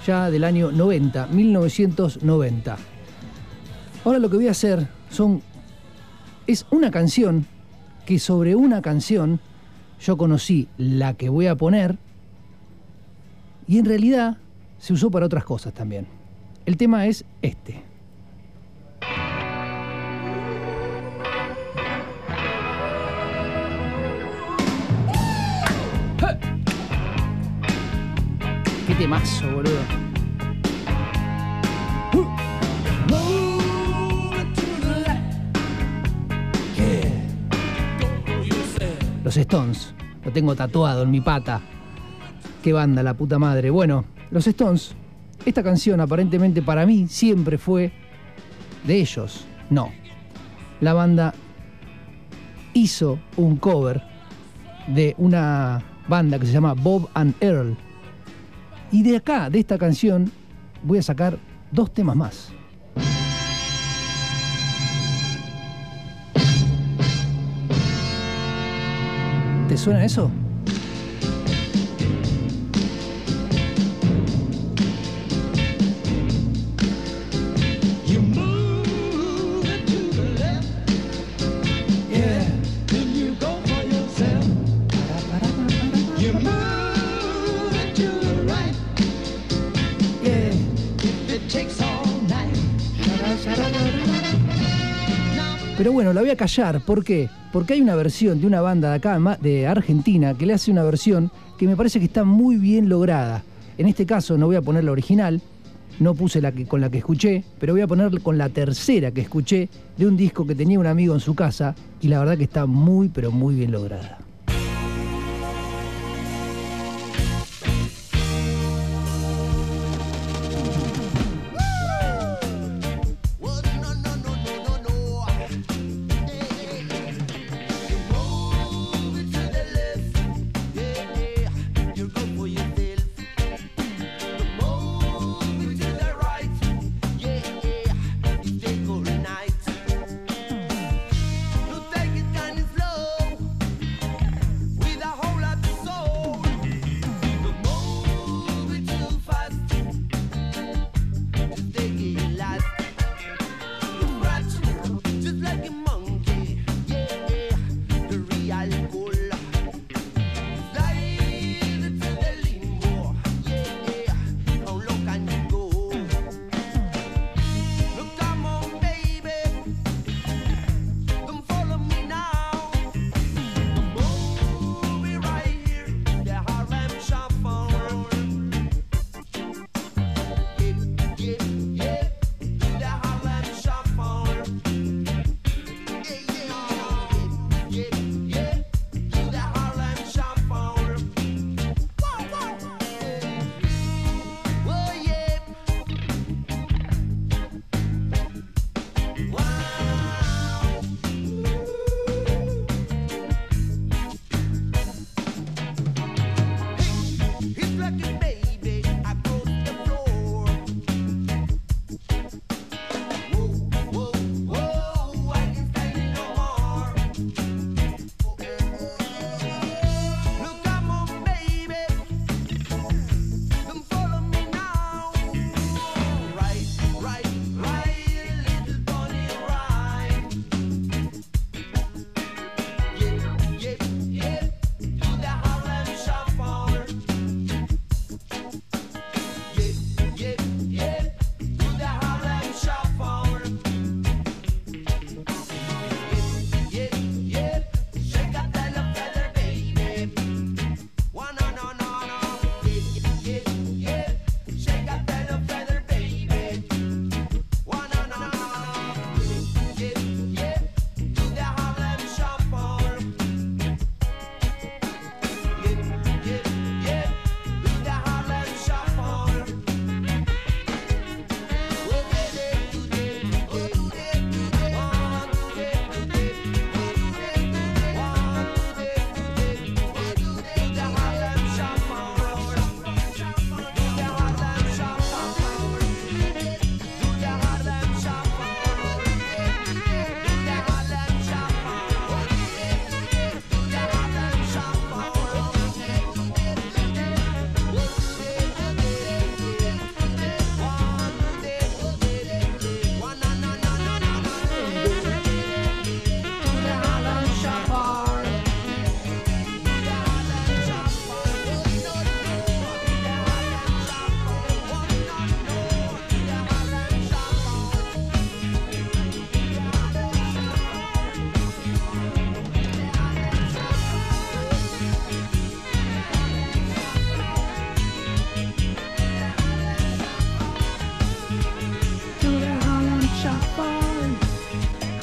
[0.06, 2.78] ya del año 90, 1990.
[4.06, 5.42] Ahora lo que voy a hacer son
[6.46, 7.44] es una canción
[8.06, 9.38] que sobre una canción
[10.00, 11.98] yo conocí la que voy a poner
[13.66, 14.38] y en realidad
[14.78, 16.06] se usó para otras cosas también.
[16.64, 17.87] El tema es este.
[28.98, 29.78] Temazo, boludo.
[39.22, 39.94] Los Stones.
[40.24, 41.60] Lo tengo tatuado en mi pata.
[42.62, 43.70] Qué banda, la puta madre.
[43.70, 44.94] Bueno, los Stones.
[45.44, 47.92] Esta canción aparentemente para mí siempre fue
[48.84, 49.46] de ellos.
[49.70, 49.92] No.
[50.80, 51.32] La banda
[52.74, 54.02] hizo un cover
[54.88, 57.76] de una banda que se llama Bob and Earl.
[58.90, 60.30] Y de acá, de esta canción,
[60.82, 61.38] voy a sacar
[61.70, 62.52] dos temas más.
[69.68, 70.30] ¿Te suena eso?
[95.98, 96.80] Bueno, la voy a callar.
[96.82, 97.28] ¿Por qué?
[97.52, 100.84] Porque hay una versión de una banda de acá, de Argentina, que le hace una
[100.84, 103.42] versión que me parece que está muy bien lograda.
[103.78, 105.42] En este caso no voy a poner la original,
[105.98, 109.10] no puse la que, con la que escuché, pero voy a poner con la tercera
[109.10, 112.38] que escuché de un disco que tenía un amigo en su casa y la verdad
[112.38, 114.27] que está muy, pero muy bien lograda.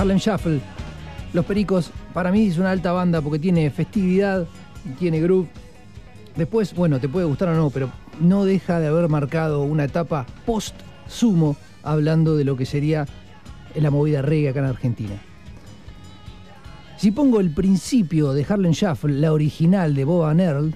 [0.06, 0.62] Harlem Shuffle.
[1.34, 4.45] Los Pericos, para mí es una alta banda porque tiene festividad,
[4.99, 5.47] tiene groove.
[6.36, 7.89] Después, bueno, te puede gustar o no, pero
[8.22, 13.08] no deja de haber marcado una etapa post-sumo hablando de lo que sería
[13.74, 15.16] la movida reggae acá en Argentina.
[16.97, 20.76] Si pongo el principio de Harlem Shuffle, la original de Bob and Earl,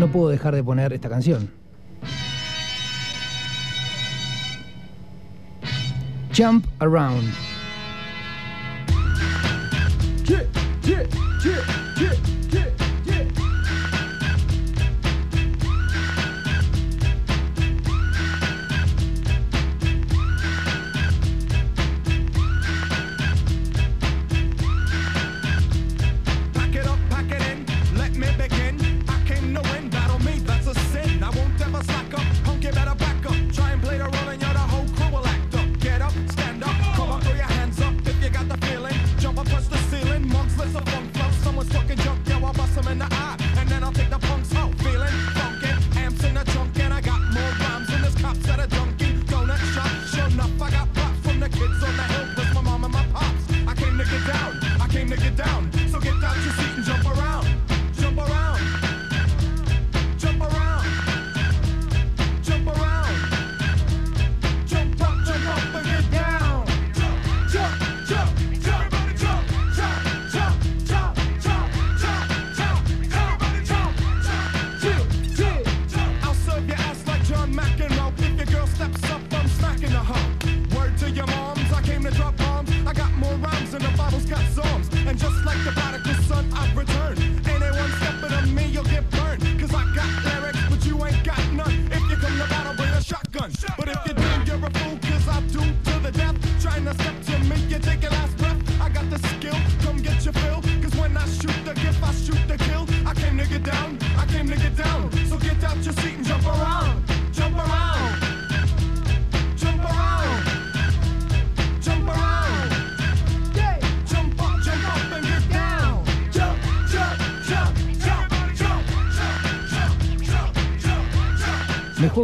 [0.00, 1.67] no puedo dejar de poner esta canción.
[6.38, 7.47] jump around.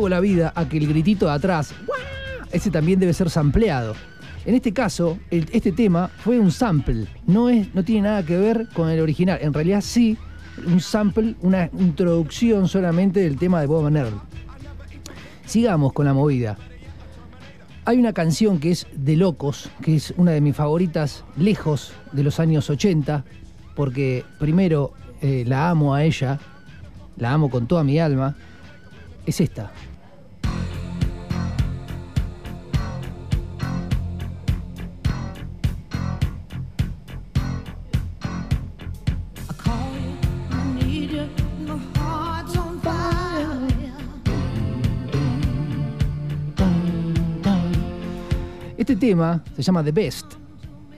[0.09, 1.75] la vida a que el gritito de atrás,
[2.53, 3.95] ese también debe ser sampleado.
[4.45, 8.69] En este caso, este tema fue un sample, no, es, no tiene nada que ver
[8.75, 9.39] con el original.
[9.41, 10.19] En realidad sí,
[10.67, 14.13] un sample, una introducción solamente del tema de Bob Nerl.
[15.47, 16.59] Sigamos con la movida.
[17.87, 22.23] Hay una canción que es de Locos, que es una de mis favoritas, lejos de
[22.23, 23.25] los años 80,
[23.75, 26.39] porque primero eh, la amo a ella,
[27.17, 28.37] la amo con toda mi alma,
[29.27, 29.73] es esta.
[48.95, 50.35] Este tema se llama The Best,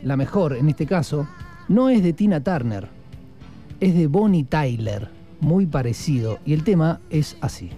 [0.03, 1.27] la mejor en este caso,
[1.67, 2.91] no es de Tina Turner,
[3.81, 5.09] es de Bonnie Tyler,
[5.41, 7.71] muy parecido, y el tema es así.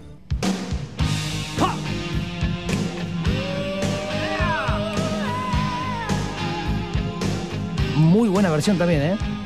[7.96, 9.37] Muy buena versión también, ¿eh?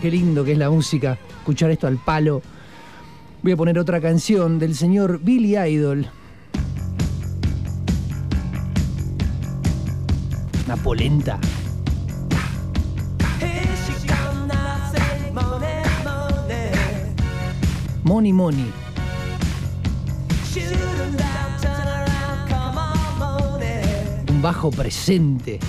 [0.00, 1.18] Qué lindo que es la música.
[1.38, 2.42] Escuchar esto al palo.
[3.42, 6.06] Voy a poner otra canción del señor Billy Idol.
[10.64, 11.38] Una polenta.
[18.02, 18.72] Money Money.
[24.30, 25.60] Un bajo presente.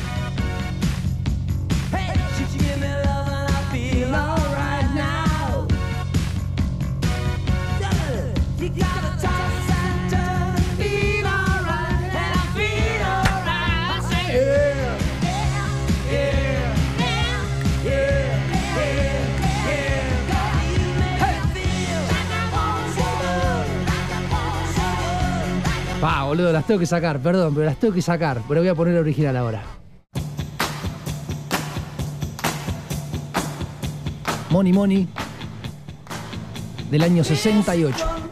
[26.28, 28.42] Boludo, las tengo que sacar, perdón, pero las tengo que sacar.
[28.48, 29.64] Pero voy a poner la original ahora.
[34.50, 35.08] Money Money
[36.90, 38.27] del año 68.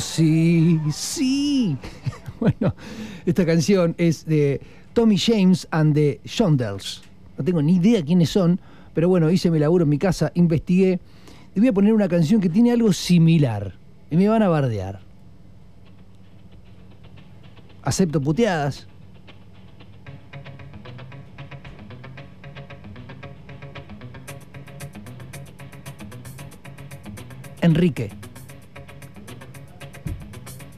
[0.00, 1.76] Sí, sí.
[2.40, 2.74] Bueno,
[3.24, 4.60] esta canción es de
[4.92, 7.02] Tommy James and the Shondells.
[7.38, 8.60] No tengo ni idea quiénes son,
[8.92, 11.00] pero bueno, hice mi laburo en mi casa, investigué
[11.54, 13.74] y voy a poner una canción que tiene algo similar.
[14.10, 15.00] Y me van a bardear.
[17.82, 18.86] Acepto puteadas.
[27.60, 28.10] Enrique.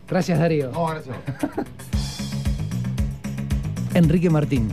[0.09, 0.71] Gracias, Darío.
[0.71, 1.17] No, gracias.
[3.95, 4.69] Enrique Martín.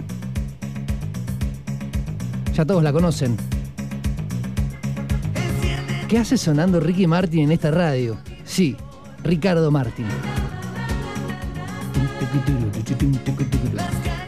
[2.54, 3.36] Ya todos la conocen.
[6.08, 8.18] ¿Qué hace sonando Ricky Martin en esta radio?
[8.46, 8.78] Sí,
[9.24, 10.06] Ricardo Martin.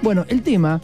[0.02, 0.82] Bueno, el tema,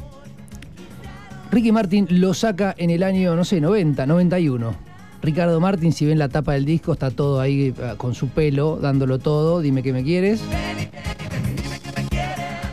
[1.52, 4.91] Ricky Martin lo saca en el año, no sé, 90, 91.
[5.22, 8.78] Ricardo Martin, si ven la tapa del disco, está todo ahí eh, con su pelo,
[8.78, 10.42] dándolo todo, dime que me quieres.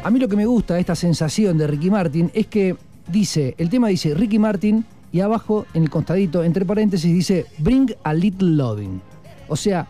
[0.02, 2.76] A mí lo que me gusta esta sensación de Ricky Martin es que
[3.06, 7.94] dice, el tema dice Ricky Martin y abajo en el costadito, entre paréntesis, dice Bring
[8.02, 9.00] a Little Loving.
[9.48, 9.86] O sea,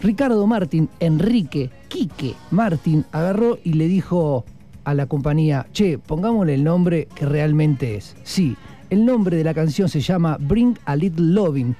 [0.00, 4.44] Ricardo Martín, Enrique, Quique Martín, agarró y le dijo
[4.84, 8.14] a la compañía, che, pongámosle el nombre que realmente es.
[8.22, 8.56] Sí,
[8.90, 11.74] el nombre de la canción se llama Bring a Little Loving.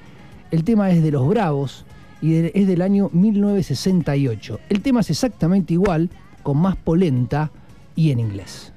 [0.51, 1.85] El tema es de Los Bravos
[2.21, 4.59] y es del año 1968.
[4.69, 6.09] El tema es exactamente igual,
[6.43, 7.51] con más polenta
[7.95, 8.71] y en inglés.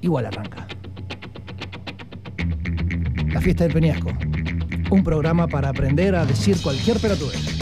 [0.00, 0.66] Igual arranca.
[3.32, 4.10] La fiesta del Peñasco.
[4.90, 7.53] Un programa para aprender a decir cualquier pelotudez.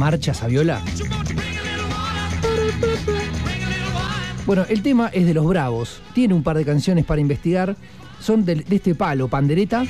[0.00, 0.64] Little
[3.04, 4.44] wine.
[4.46, 6.00] Bueno, el tema es de los Bravos.
[6.14, 7.76] Tiene un par de canciones para investigar.
[8.20, 9.84] Son del- de, este palo, pandereta.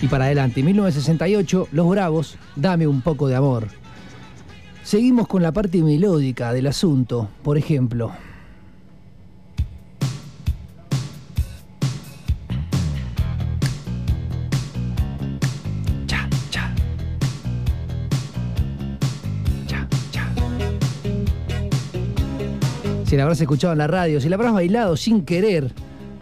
[0.00, 3.68] Y para adelante, 1968, Los Bravos, Dame un poco de amor.
[4.82, 7.28] Seguimos con la parte melódica del asunto.
[7.42, 8.12] Por ejemplo,
[23.12, 25.70] Si la habrás escuchado en la radio, si la habrás bailado sin querer,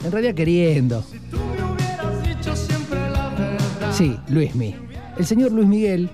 [0.05, 1.05] en realidad queriendo.
[1.31, 3.93] Tú me hubieras dicho siempre la verdad.
[3.93, 4.75] Sí, Luismi.
[5.17, 6.11] El señor Luis Miguel,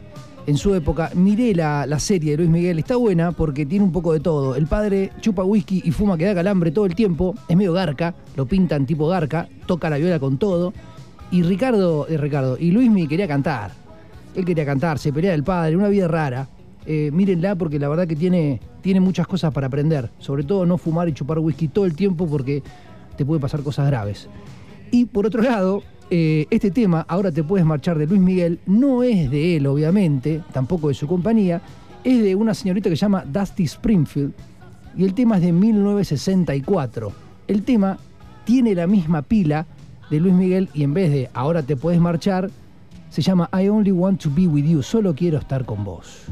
[0.46, 3.90] en su época, miré la, la serie de Luis Miguel, está buena porque tiene un
[3.90, 4.54] poco de todo.
[4.54, 8.14] El padre chupa whisky y fuma que da calambre todo el tiempo, es medio garca,
[8.36, 10.74] lo pintan tipo garca, toca la viola con todo.
[11.30, 13.70] Y Ricardo, eh, Ricardo, y Luismi quería cantar.
[14.34, 16.46] Él quería cantar, se pelea del padre, una vida rara.
[16.86, 20.10] Eh, mírenla porque la verdad que tiene, tiene muchas cosas para aprender.
[20.18, 22.62] Sobre todo no fumar y chupar whisky todo el tiempo porque
[23.16, 24.28] te puede pasar cosas graves.
[24.90, 29.02] Y por otro lado, eh, este tema, Ahora te puedes marchar de Luis Miguel, no
[29.02, 31.60] es de él, obviamente, tampoco de su compañía,
[32.04, 34.32] es de una señorita que se llama Dusty Springfield
[34.96, 37.12] y el tema es de 1964.
[37.48, 37.98] El tema
[38.44, 39.66] tiene la misma pila
[40.08, 42.50] de Luis Miguel y en vez de Ahora te puedes marchar,
[43.10, 46.26] se llama I Only Want to Be With You, solo quiero estar con vos.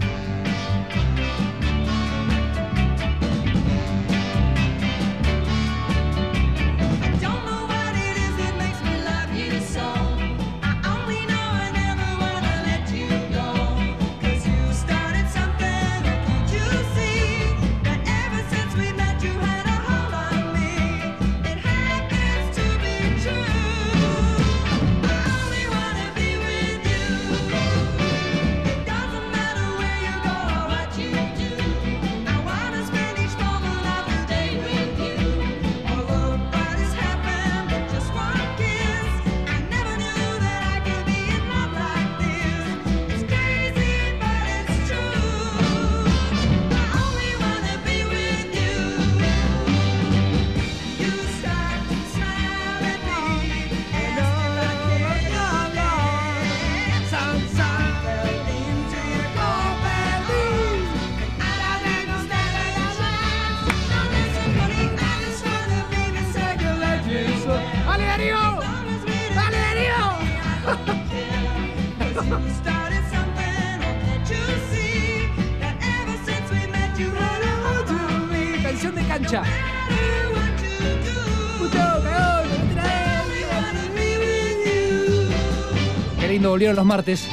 [86.73, 87.27] Los martes.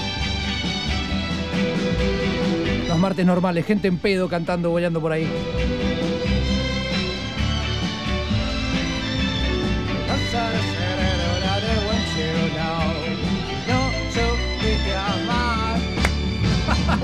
[2.88, 5.24] Los martes normales, gente en pedo cantando, bollando por ahí.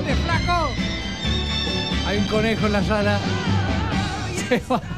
[0.06, 0.70] ¡De flaco!
[2.06, 3.18] Hay un conejo en la sala.
[4.48, 4.97] Se va.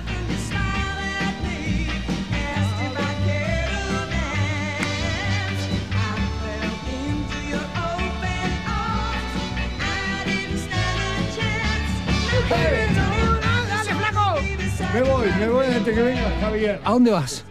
[15.81, 16.81] Antes que venga Javier.
[16.85, 17.45] ¿A dónde vas?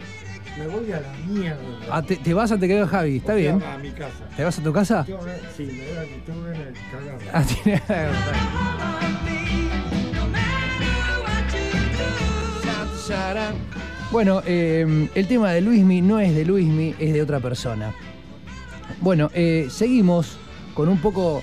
[0.56, 1.58] Me voy a la mierda.
[1.90, 3.60] Ah, te, te vas antes que venga Javi, está bien.
[3.62, 4.28] A mi casa.
[4.36, 5.04] ¿Te vas a tu casa?
[5.04, 5.20] Tengo
[5.56, 7.18] Sí, me voy a ganas de cagar.
[7.32, 7.82] Ah, tiene-
[14.12, 17.92] Bueno, eh, el tema de Luismi no es de Luismi, es de otra persona.
[19.00, 20.36] Bueno, eh, seguimos
[20.74, 21.42] con un poco.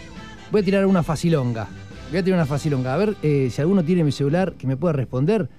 [0.52, 1.68] Voy a tirar una facilonga.
[2.10, 2.94] Voy a tirar una facilonga.
[2.94, 5.50] A ver eh, si alguno tiene mi celular que me pueda responder.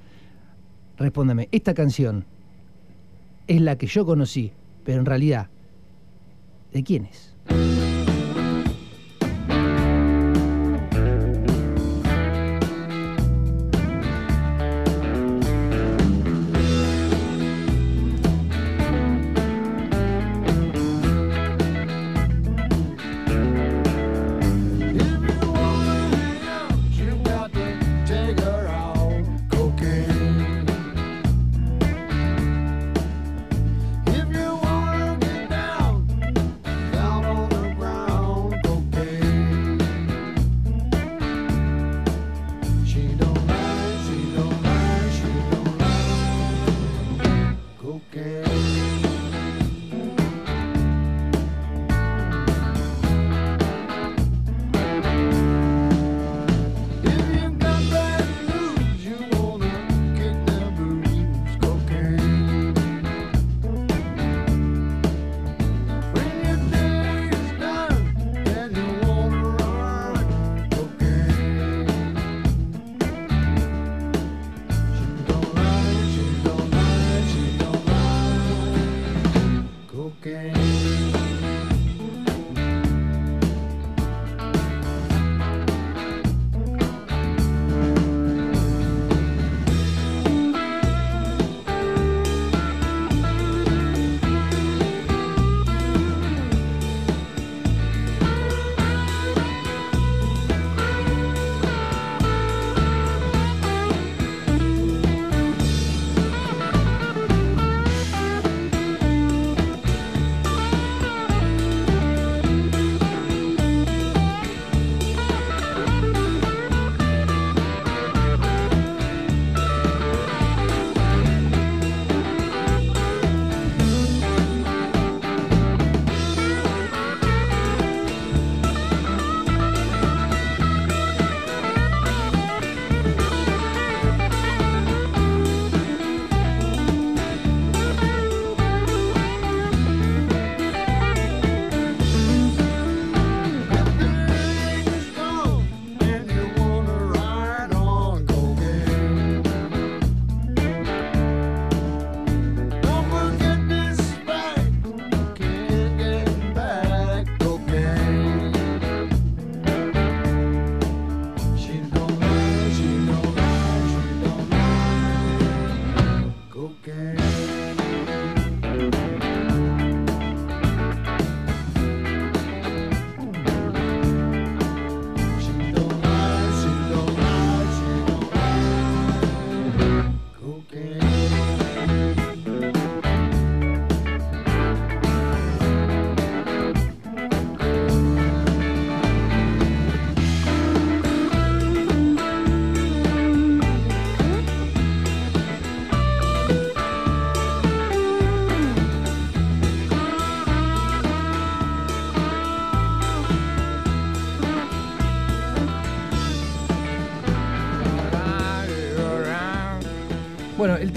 [0.98, 1.48] Respóndame.
[1.52, 2.24] Esta canción
[3.46, 4.52] es la que yo conocí,
[4.84, 5.48] pero en realidad,
[6.72, 7.34] ¿de quién es?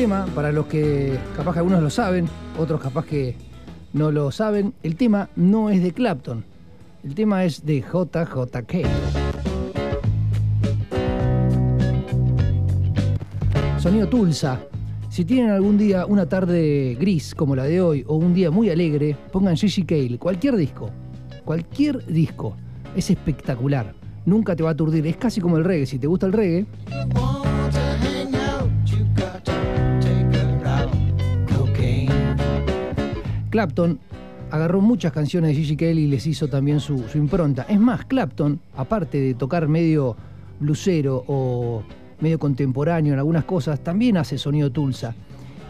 [0.02, 3.36] Tema, para los que capaz que algunos lo saben, otros capaz que
[3.94, 6.44] no lo saben, el tema no es de Clapton.
[7.03, 8.88] El tema es de JJK.
[13.78, 14.60] Sonido Tulsa.
[15.11, 18.72] Si tienen algún día una tarde gris como la de hoy o un día muy
[18.72, 20.90] alegre, pongan Gigi Cale, cualquier disco,
[21.45, 22.57] cualquier disco.
[22.95, 23.94] Es espectacular.
[24.26, 25.06] Nunca te va a aturdir.
[25.06, 25.86] Es casi como el reggae.
[25.86, 26.65] Si te gusta el reggae,
[33.52, 33.99] Clapton
[34.49, 37.64] agarró muchas canciones de Gigi Cale y les hizo también su, impronta.
[37.69, 40.15] Es más, Clapton, aparte de tocar medio
[40.60, 41.84] blusero o
[42.22, 45.14] medio contemporáneo en algunas cosas, también hace sonido Tulsa,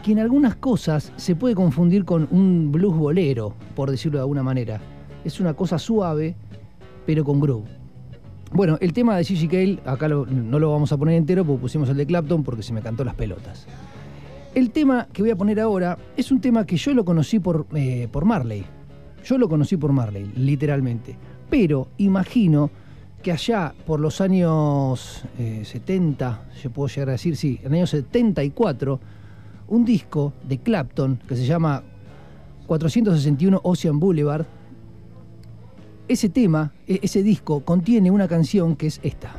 [0.03, 4.43] que en algunas cosas se puede confundir con un blues bolero, por decirlo de alguna
[4.43, 4.79] manera.
[5.25, 6.35] Es una cosa suave,
[7.05, 7.67] pero con groove.
[8.53, 11.89] Bueno, el tema de Gigi Cale, acá no lo vamos a poner entero porque pusimos
[11.89, 13.65] el de Clapton porque se me cantó las pelotas.
[14.53, 17.67] El tema que voy a poner ahora es un tema que yo lo conocí por,
[17.73, 18.65] eh, por Marley.
[19.23, 21.15] Yo lo conocí por Marley, literalmente.
[21.49, 22.69] Pero imagino
[23.23, 27.79] que allá por los años eh, 70, yo puedo llegar a decir, sí, en el
[27.79, 28.99] año 74,
[29.69, 31.83] un disco de Clapton que se llama
[32.67, 34.45] 461 Ocean Boulevard,
[36.09, 39.31] ese tema, e- ese disco, contiene una canción que es esta.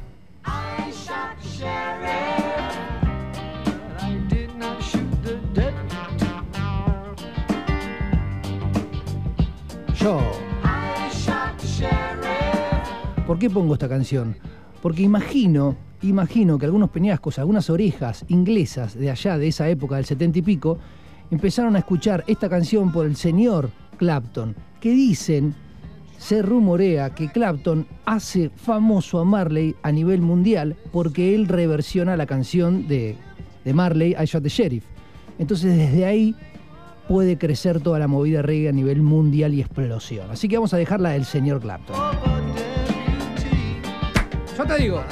[13.26, 14.36] ¿Por qué pongo esta canción?
[14.82, 20.04] Porque imagino, imagino que algunos peñascos, algunas orejas inglesas de allá, de esa época del
[20.04, 20.78] setenta y pico,
[21.30, 25.54] empezaron a escuchar esta canción por el señor Clapton, que dicen,
[26.18, 32.26] se rumorea que Clapton hace famoso a Marley a nivel mundial porque él reversiona la
[32.26, 33.16] canción de,
[33.64, 34.84] de Marley, I Shot the Sheriff.
[35.38, 36.34] Entonces desde ahí
[37.08, 40.30] puede crecer toda la movida reggae a nivel mundial y explosión.
[40.30, 41.96] Así que vamos a dejarla del señor Clapton.
[44.56, 45.02] Yo te digo.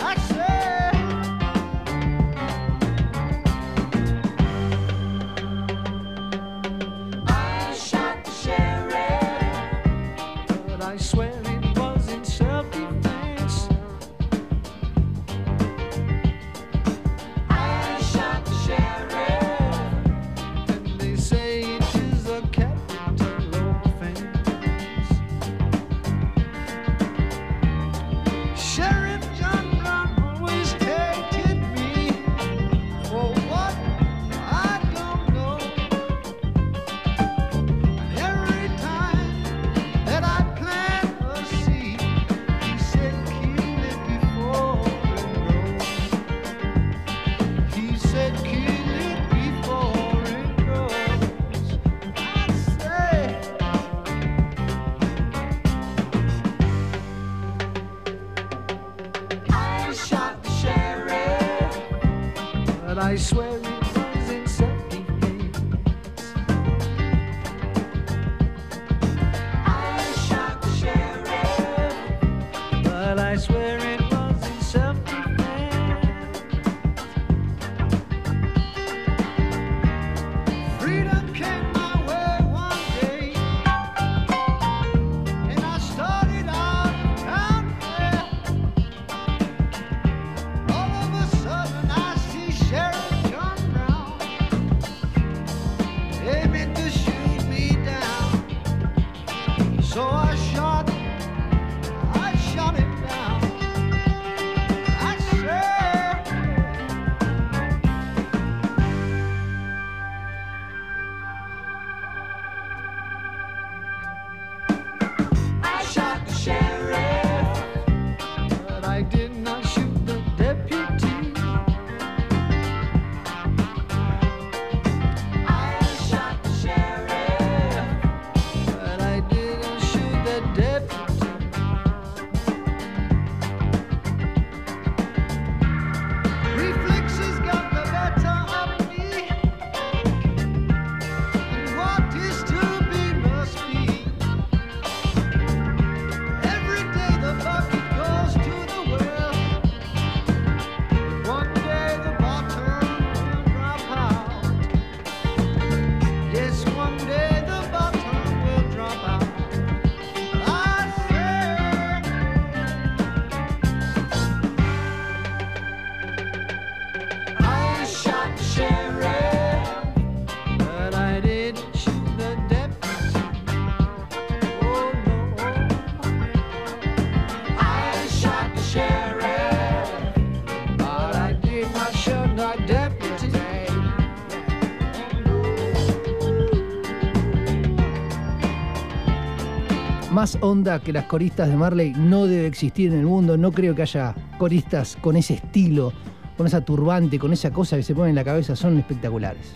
[190.20, 193.38] Más onda que las coristas de Marley no debe existir en el mundo.
[193.38, 195.94] No creo que haya coristas con ese estilo,
[196.36, 198.55] con esa turbante, con esa cosa que se pone en la cabeza.
[198.55, 199.55] Son espectaculares.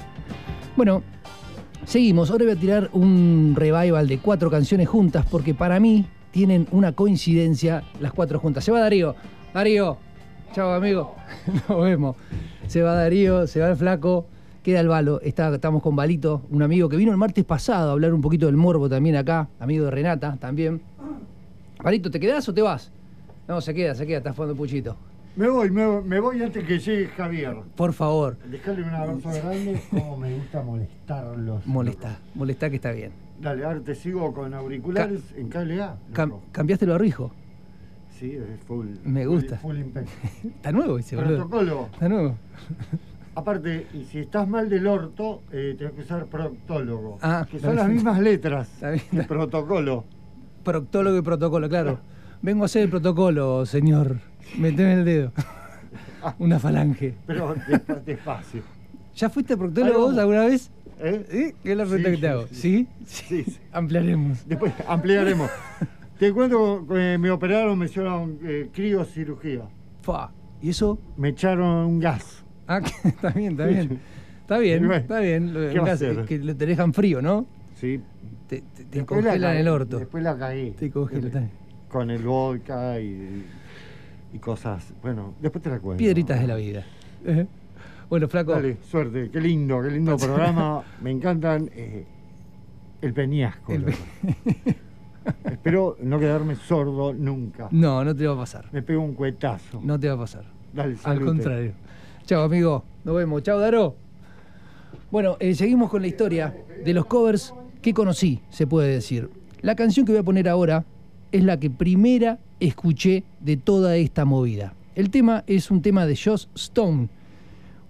[0.75, 1.03] Bueno,
[1.85, 2.31] seguimos.
[2.31, 6.93] Ahora voy a tirar un revival de cuatro canciones juntas porque para mí tienen una
[6.93, 8.65] coincidencia las cuatro juntas.
[8.65, 9.15] Se va Darío.
[9.53, 9.99] Darío.
[10.55, 11.15] Chao, amigo.
[11.69, 12.17] Nos vemos.
[12.69, 14.29] Se va Darío, se va el flaco.
[14.65, 15.21] Queda el balo.
[15.21, 18.47] Está, estamos con Balito, un amigo que vino el martes pasado a hablar un poquito
[18.47, 19.47] del morbo también acá.
[19.61, 20.81] Amigo de Renata también.
[21.83, 22.91] Balito, ¿te quedás o te vas?
[23.47, 24.19] No, se queda, se queda.
[24.19, 24.97] Está jugando Puchito.
[25.37, 27.57] Me voy, me voy, me voy antes que llegue Javier.
[27.77, 28.39] Por favor.
[28.51, 31.67] Dejarle un abrazo grande, como me gusta molestarlos.
[31.67, 33.13] Molesta, molesta que está bien.
[33.43, 35.97] Dale, ahora te sigo con auriculares en cable A.
[36.15, 36.39] Cam-.
[36.53, 37.33] ¿Cambiaste el barrijo?
[38.19, 38.87] Sí, es full.
[39.05, 39.57] Me full- gusta.
[39.59, 40.09] Full, impact.
[40.45, 41.19] Está nuevo ese.
[41.19, 41.89] Protocolo.
[41.93, 42.37] Está nuevo.
[43.37, 47.19] Aparte, y si estás mal del orto, eh, tenés que usar proctólogo.
[47.23, 48.69] Ah, que son las mismas letras.
[48.83, 50.05] Está protocolo.
[50.63, 51.99] Proctólogo y protocolo, claro.
[52.43, 54.19] Vengo a hacer el protocolo, señor.
[54.59, 55.33] Meteme el dedo.
[56.39, 57.15] Una falange.
[57.27, 58.63] Pero despa- despacio.
[59.17, 60.71] ¿Ya fuiste proctólogo vos alguna vez?
[61.01, 61.55] ¿Eh?
[61.63, 62.47] ¿Qué es la pregunta Sí, que te hago?
[62.51, 62.89] sí.
[63.05, 63.45] ¿Sí?
[63.45, 63.59] Sí.
[63.73, 64.47] Ampliaremos.
[64.49, 65.51] Después ampliaremos.
[66.19, 69.63] Te cuento que me operaron, me hicieron eh, criocirugía.
[70.03, 70.31] Fa.
[70.63, 70.99] ¿Y eso?
[71.17, 72.44] Me echaron un gas.
[72.67, 74.01] Ah, que- está bien, está bien.
[74.43, 75.53] Está bien, está bien.
[75.53, 76.25] ¿qué va a gas- hacer?
[76.27, 77.47] que te dejan frío, ¿no?
[77.77, 78.01] Sí.
[78.49, 79.99] Te, te- te la congelan el orto.
[79.99, 80.73] Después la cagué.
[80.79, 81.51] Te congelan.
[81.89, 83.45] Con el vodka y,
[84.33, 84.93] y cosas.
[85.03, 85.99] Bueno, después te la cuento.
[85.99, 86.85] Piedritas de la vida.
[87.25, 87.47] Eh.
[88.11, 88.53] Bueno, flaco.
[88.53, 89.31] Dale, suerte.
[89.33, 90.83] Qué lindo, qué lindo programa.
[91.03, 92.05] Me encantan eh,
[93.01, 93.73] el peñasco.
[93.73, 93.87] El.
[95.51, 97.69] Espero no quedarme sordo nunca.
[97.71, 98.67] No, no te va a pasar.
[98.73, 99.81] Me pego un cuetazo.
[99.83, 100.45] No te va a pasar.
[100.73, 101.25] Dale, Al salute.
[101.25, 101.73] contrario.
[102.27, 102.85] Chao, amigo.
[103.05, 103.43] Nos vemos.
[103.43, 103.97] Chao, Daro.
[105.11, 109.29] Bueno, eh, seguimos con la historia de los covers que conocí, se puede decir.
[109.61, 110.85] La canción que voy a poner ahora
[111.33, 114.73] es la que primera escuché de toda esta movida.
[114.95, 117.09] El tema es un tema de Joss Stone,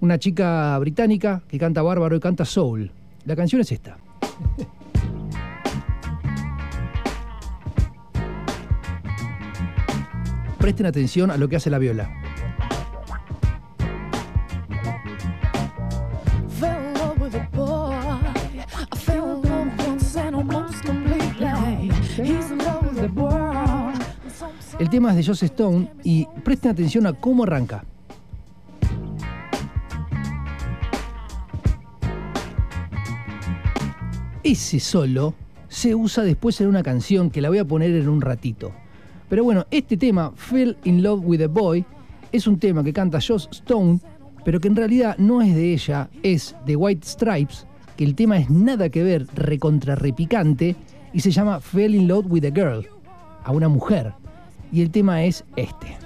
[0.00, 2.90] una chica británica que canta bárbaro y canta soul.
[3.24, 3.98] La canción es esta.
[10.58, 12.23] Presten atención a lo que hace la viola.
[24.76, 27.84] El tema es de Joss Stone y presten atención a cómo arranca.
[34.42, 35.34] Ese solo
[35.68, 38.72] se usa después en una canción que la voy a poner en un ratito.
[39.28, 41.84] Pero bueno, este tema, Fell in Love with a Boy,
[42.32, 44.00] es un tema que canta Joss Stone,
[44.44, 48.38] pero que en realidad no es de ella, es de White Stripes, que el tema
[48.38, 50.74] es nada que ver, recontra repicante,
[51.12, 52.84] y se llama Fell in Love with a Girl,
[53.44, 54.12] a una mujer.
[54.74, 56.03] Y el tema es este.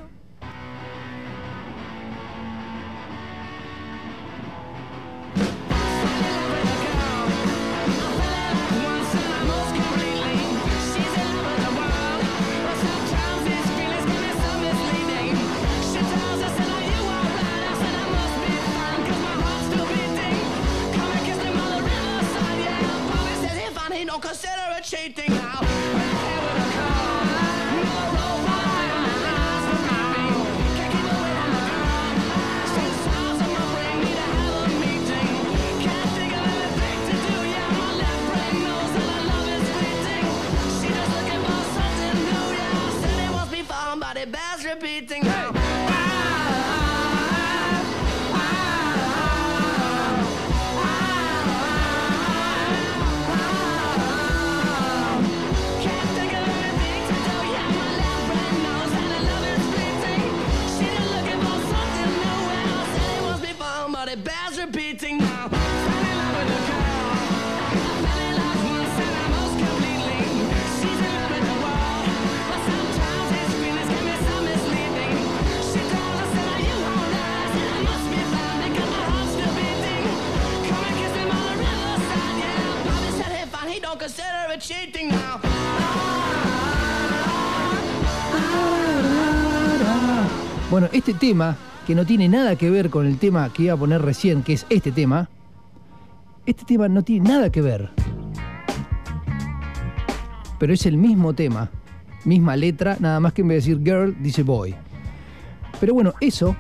[91.09, 91.57] este tema,
[91.87, 94.53] que no tiene nada que ver con el tema que iba a poner recién, que
[94.53, 95.31] es este tema,
[96.45, 97.89] este tema no tiene nada que ver.
[100.59, 101.71] Pero es el mismo tema,
[102.27, 104.75] misma letra, nada más que en vez de decir girl, dice boy.
[105.81, 106.55] Pero bueno, eso...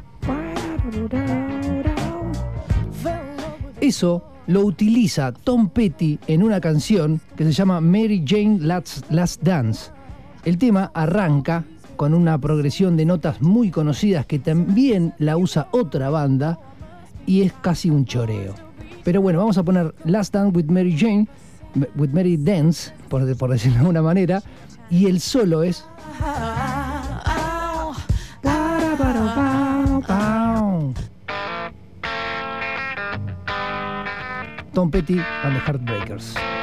[3.83, 9.43] Eso lo utiliza Tom Petty en una canción que se llama Mary Jane Last, Last
[9.43, 9.91] Dance.
[10.43, 11.65] El tema arranca
[11.99, 16.57] con una progresión de notas muy conocidas que también la usa otra banda
[17.27, 18.55] y es casi un choreo.
[19.03, 21.27] Pero bueno, vamos a poner Last Dance with Mary Jane,
[21.97, 24.43] with Mary Dance, por, por decirlo de alguna manera,
[24.89, 25.85] y el solo es...
[34.73, 36.58] Tom Petty and the Heartbreakers.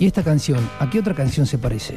[0.00, 0.66] ¿Y esta canción?
[0.78, 1.94] ¿A qué otra canción se parece?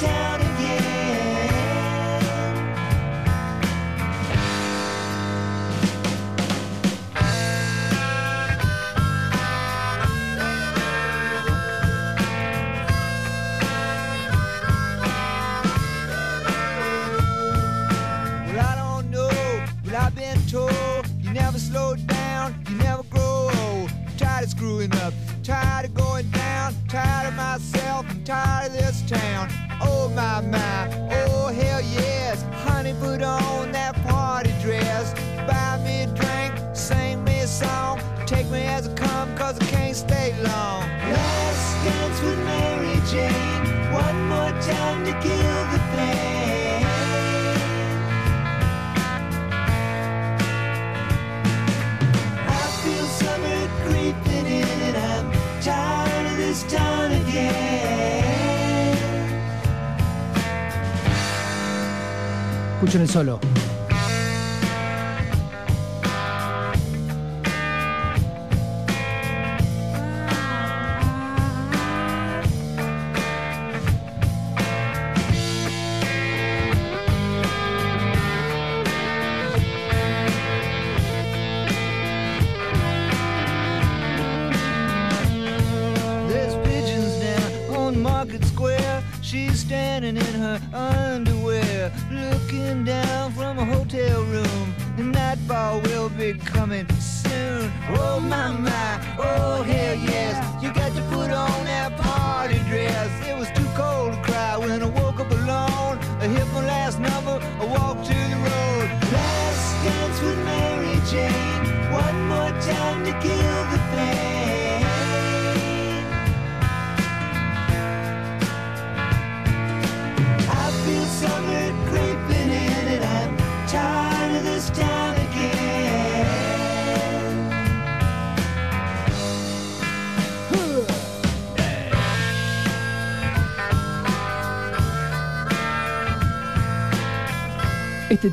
[0.00, 0.47] down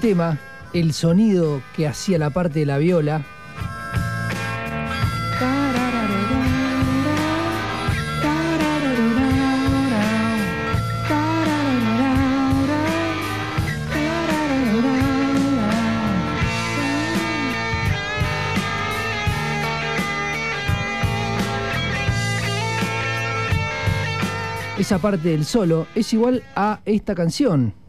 [0.10, 0.38] tema,
[0.72, 3.26] el sonido que hacía la parte de la viola.
[24.78, 27.85] Esa parte del solo es igual a esta canción.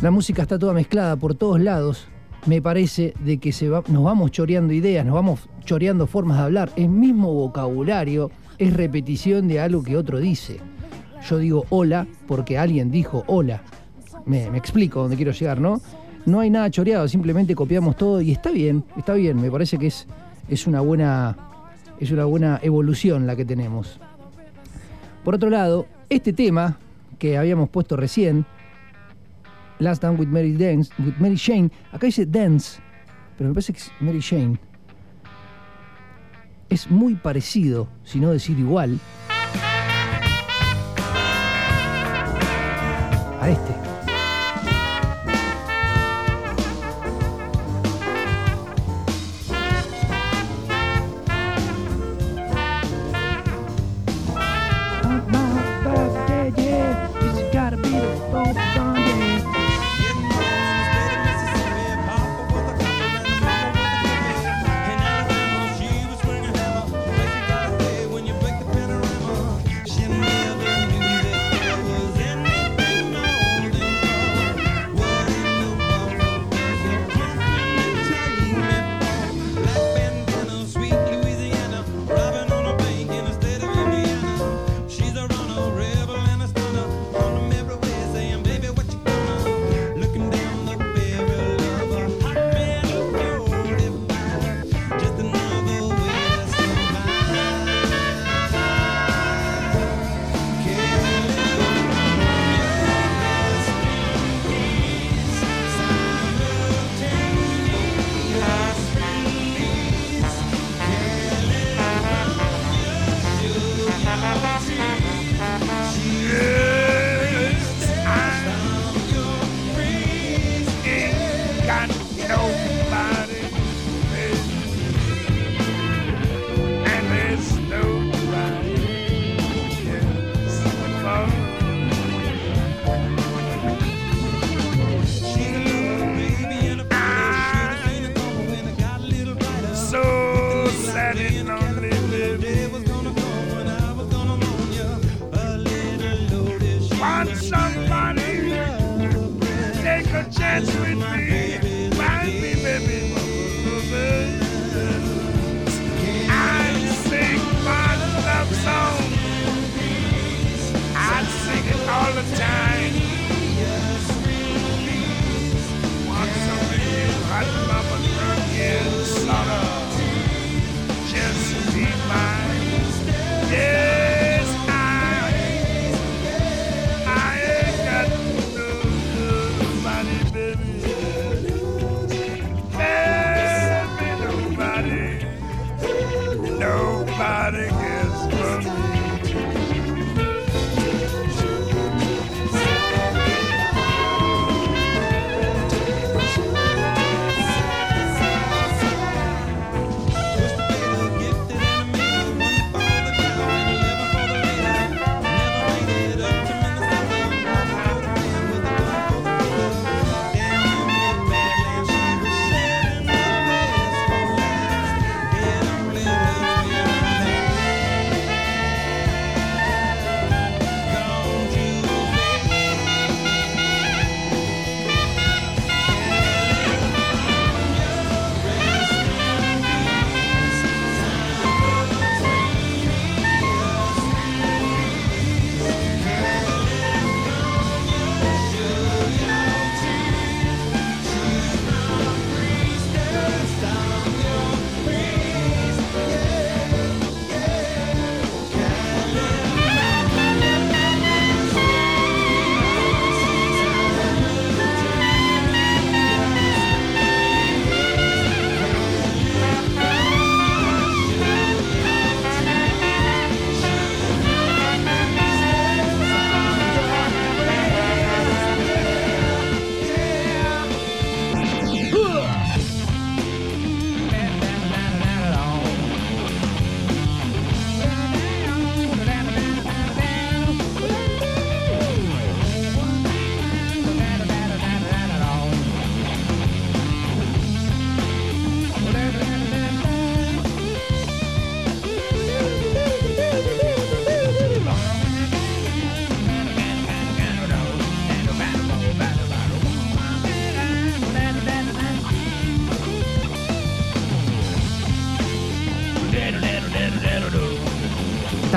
[0.00, 2.06] La música está toda mezclada por todos lados.
[2.46, 6.44] Me parece de que se va, nos vamos choreando ideas, nos vamos choreando formas de
[6.44, 6.70] hablar.
[6.76, 10.60] El mismo vocabulario es repetición de algo que otro dice.
[11.28, 13.62] Yo digo hola porque alguien dijo hola.
[14.24, 15.80] Me, explico dónde quiero llegar, ¿no?
[16.26, 19.40] No hay nada choreado, simplemente copiamos todo y está bien, está bien.
[19.40, 20.06] Me parece que es,
[20.48, 21.36] es una buena
[21.98, 23.98] es una buena evolución la que tenemos.
[25.24, 26.78] Por otro lado, este tema
[27.18, 28.46] que habíamos puesto recién,
[29.80, 32.80] Last Dance with Mary Dance, with Mary Jane, acá dice Dance,
[33.36, 34.58] pero me parece que es Mary Jane.
[36.68, 38.98] Es muy parecido, si no decir igual,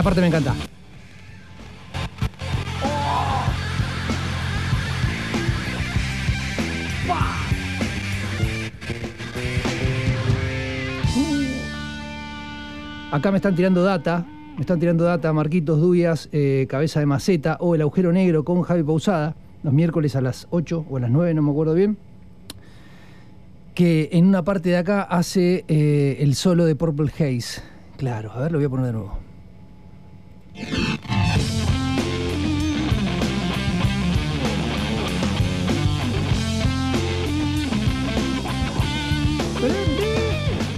[0.03, 0.55] Parte me encanta.
[13.11, 14.25] Acá me están tirando data,
[14.55, 18.61] me están tirando data Marquitos Dubias, eh, Cabeza de Maceta o El Agujero Negro con
[18.63, 21.97] Javi Pausada, los miércoles a las 8 o a las 9, no me acuerdo bien.
[23.75, 27.61] Que en una parte de acá hace eh, el solo de Purple Haze.
[27.97, 29.30] Claro, a ver, lo voy a poner de nuevo.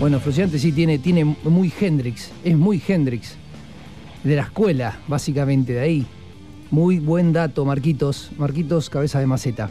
[0.04, 3.38] Bueno, Fruciante sí tiene, tiene muy Hendrix, es muy Hendrix.
[4.22, 6.06] De la escuela, básicamente, de ahí.
[6.72, 8.30] Muy buen dato, Marquitos.
[8.38, 9.70] Marquitos, cabeza de maceta.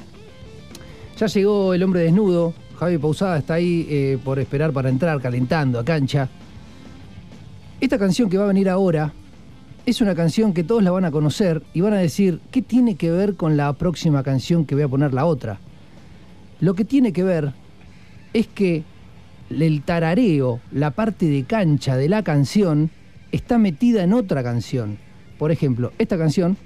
[1.19, 2.55] Ya llegó el hombre desnudo.
[2.79, 6.31] Javi Pausada está ahí eh, por esperar para entrar, calentando a cancha.
[7.79, 9.13] Esta canción que va a venir ahora
[9.85, 12.95] es una canción que todos la van a conocer y van a decir, ¿qué tiene
[12.95, 15.59] que ver con la próxima canción que voy a poner la otra?
[16.59, 17.53] Lo que tiene que ver
[18.33, 18.85] es que
[19.61, 22.91] el tarareo, la parte de cancha de la canción,
[23.33, 24.99] está metida en otra canción.
[25.39, 26.57] Por ejemplo, esta canción.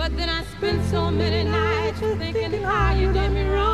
[0.00, 3.69] But then I spent so many nights thinking how you did me wrong.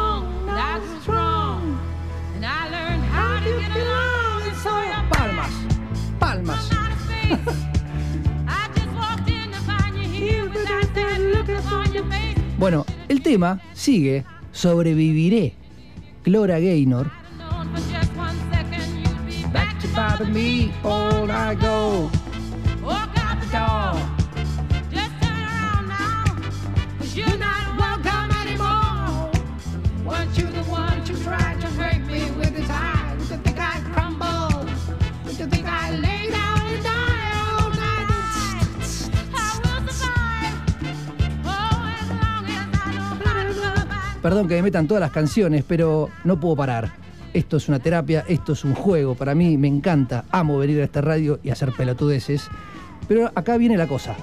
[11.93, 12.37] Your face.
[12.59, 15.55] Bueno, el tema sigue, sobreviviré.
[16.23, 17.11] Clora Gaynor.
[19.53, 22.11] Back to me all I go.
[22.83, 24.16] Walk out the door.
[44.27, 46.91] Perdón que me metan todas las canciones, pero no puedo parar.
[47.33, 49.15] Esto es una terapia, esto es un juego.
[49.15, 52.49] Para mí me encanta, amo venir a esta radio y hacer pelotudeces.
[53.07, 54.17] Pero acá viene la cosa.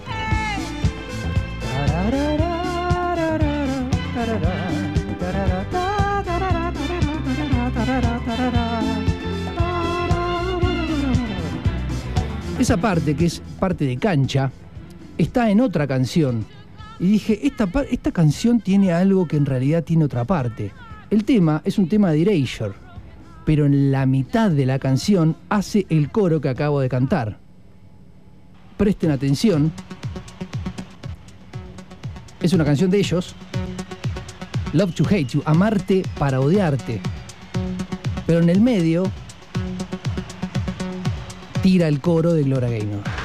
[12.60, 14.52] Esa parte, que es parte de cancha,
[15.18, 16.46] está en otra canción.
[17.00, 20.72] Y dije, esta, esta canción tiene algo que en realidad tiene otra parte.
[21.10, 22.74] El tema es un tema de Erasure,
[23.46, 27.38] pero en la mitad de la canción hace el coro que acabo de cantar.
[28.78, 29.72] Presten atención.
[32.42, 33.36] Es una canción de ellos.
[34.74, 37.00] Love to Hate You, amarte para odiarte.
[38.26, 39.04] Pero en el medio
[41.62, 43.23] tira el coro de Gloria Gaynor.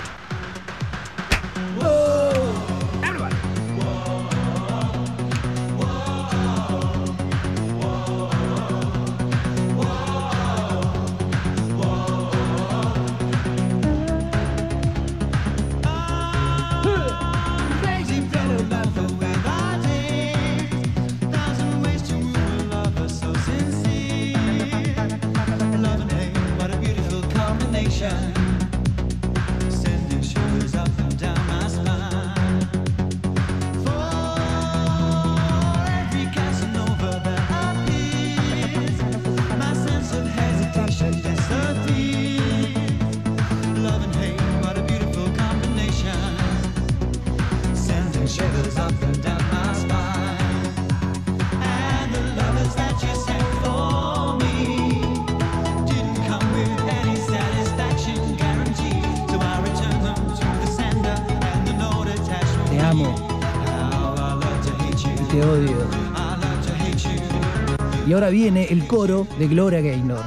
[68.18, 70.24] Ahora viene el coro de Gloria Gaynor.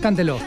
[0.00, 0.40] Cántelo.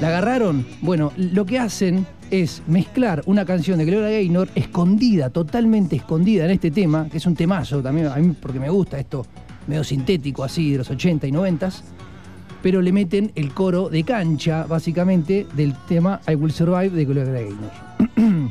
[0.00, 0.66] ¿La agarraron?
[0.80, 6.50] Bueno, lo que hacen es mezclar una canción de Gloria Gaynor escondida, totalmente escondida en
[6.50, 9.26] este tema, que es un temazo también, a mí porque me gusta esto
[9.66, 11.70] medio sintético así de los 80 y 90
[12.62, 17.32] pero le meten el coro de cancha, básicamente, del tema I Will Survive de Gloria
[17.32, 18.50] Gaynor.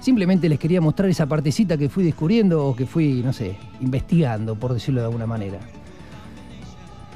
[0.00, 4.54] Simplemente les quería mostrar esa partecita que fui descubriendo o que fui, no sé, investigando,
[4.54, 5.58] por decirlo de alguna manera.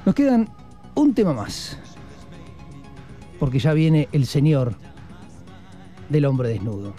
[0.05, 0.49] Nos quedan
[0.95, 1.79] un tema más.
[3.39, 4.75] Porque ya viene el señor
[6.13, 6.93] del hombre desnudo.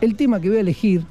[0.00, 1.04] El tema que voy a elegir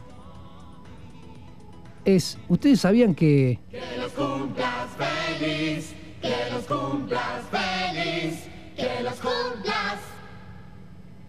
[2.05, 8.43] es, ¿ustedes sabían que Que los cumplas feliz, que los cumplas feliz,
[8.75, 9.99] que los cumplas,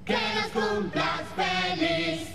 [0.05, 2.28] que los cumplas feliz.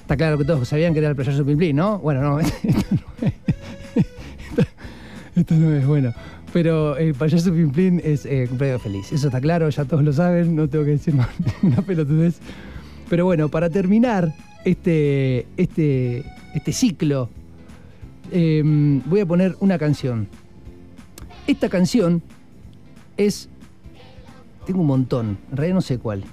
[0.00, 1.98] Está claro que todos sabían que era el payaso Pim Plim, ¿no?
[1.98, 2.52] Bueno, no, no es,
[5.34, 6.14] esto no es bueno.
[6.52, 9.12] Pero el payaso Pim Plim es eh, cumpleaños feliz.
[9.12, 11.28] Eso está claro, ya todos lo saben, no tengo que decir más
[11.62, 12.38] una pelotudez.
[13.08, 16.24] Pero bueno, para terminar este, este,
[16.54, 17.28] este ciclo,
[18.32, 18.62] eh,
[19.06, 20.28] voy a poner una canción.
[21.46, 22.22] Esta canción
[23.16, 23.48] es.
[24.66, 26.24] Tengo un montón, en realidad no sé cuál.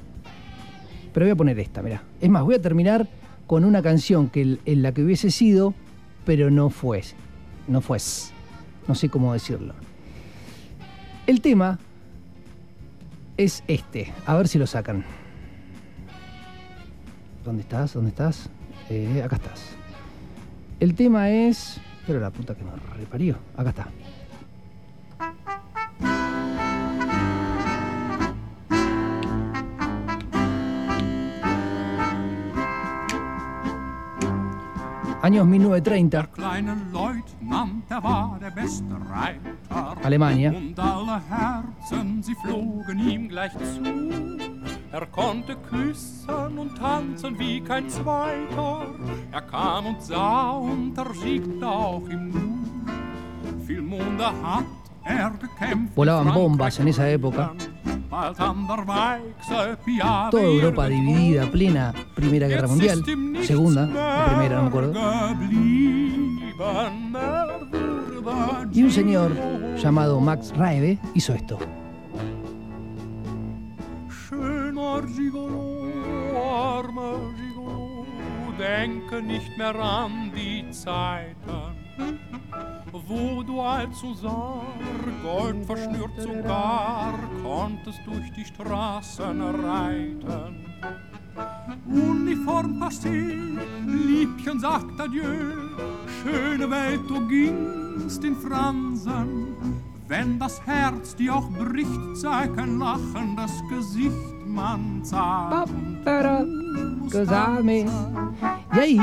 [1.13, 2.01] Pero voy a poner esta, mirá.
[2.19, 3.07] Es más, voy a terminar
[3.45, 5.75] con una canción que en la que hubiese sido,
[6.25, 7.03] pero no fue.
[7.67, 7.99] No fue.
[8.87, 9.75] No sé cómo decirlo.
[11.25, 11.79] El tema
[13.37, 14.13] es este.
[14.25, 15.05] A ver si lo sacan.
[17.45, 17.93] ¿Dónde estás?
[17.93, 18.49] ¿Dónde estás?
[18.89, 19.75] Eh, acá estás.
[20.81, 21.79] El tema es.
[22.05, 23.37] Pero la puta que me reparió.
[23.55, 23.87] Acá está.
[42.99, 43.83] Ihm gleich zu.
[44.91, 48.85] Er konnte küssen und tanzen wie kein Zweiter.
[49.31, 53.63] Er kam und sah und er auch im Nu.
[53.65, 54.65] Viel Monde hat
[55.05, 55.95] er gekämpft.
[55.95, 57.55] Volaban bombas en esa época.
[60.29, 63.03] Toda Europa dividida, plena Primera Guerra Mundial.
[63.41, 64.93] Segunda, la primera, no me acuerdo.
[64.93, 65.37] Er
[68.71, 69.31] Y un señor
[69.77, 71.57] llamado Max Raebe hizo esto.
[78.57, 81.75] Denke nicht mehr an die Zeiten,
[83.07, 84.61] wo du allzu sah,
[85.23, 87.13] Gold verschnürt sogar,
[87.43, 90.65] konntest durch die Straßen reiten.
[91.87, 93.37] Uniform passé,
[93.85, 95.23] Liebchen sagt Adieu,
[96.21, 99.55] schöne Welt, du gingst in Fransen.
[100.07, 105.69] Wenn das Herz dir auch bricht, zeig ein lachendes Gesicht, man zahlt.
[107.13, 108.99] Y ahí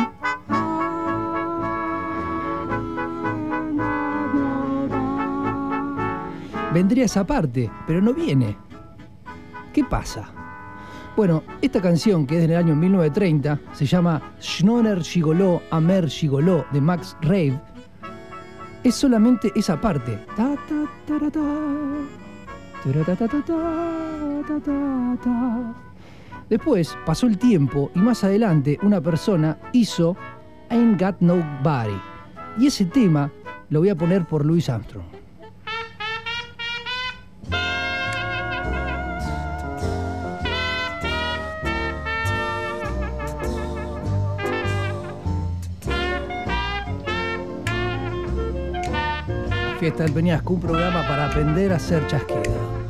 [6.72, 8.56] vendría esa parte, pero no viene.
[9.72, 10.32] ¿Qué pasa?
[11.16, 16.80] Bueno, esta canción que es del año 1930 se llama Schnoner Gigoló, Amer Gigoló de
[16.80, 17.60] Max Rave.
[18.82, 20.18] Es solamente esa parte.
[26.48, 30.16] Después pasó el tiempo y más adelante una persona hizo
[30.70, 32.01] Ain't Got Nobody.
[32.59, 33.30] Y ese tema
[33.68, 35.19] lo voy a poner por Louis Armstrong.
[49.81, 52.81] Fiesta del Peñasco, un programa para aprender a hacer chasquido.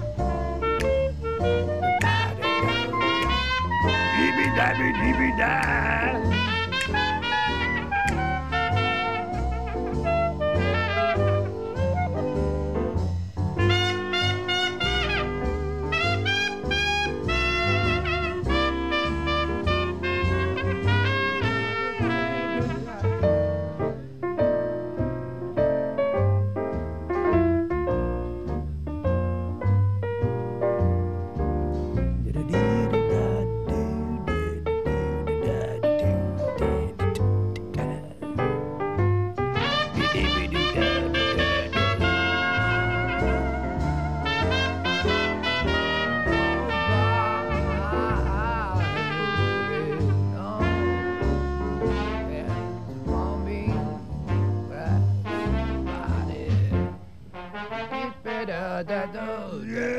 [58.90, 59.89] Yeah.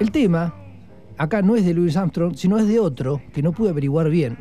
[0.00, 0.54] El tema,
[1.16, 4.36] acá no es de Louis Armstrong, sino es de otro que no pude averiguar bien.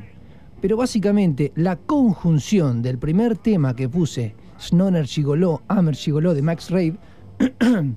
[0.62, 6.72] Pero básicamente la conjunción del primer tema que puse, Snoner Gigoló, Hammer Gigoló de Max
[6.72, 6.96] Rave,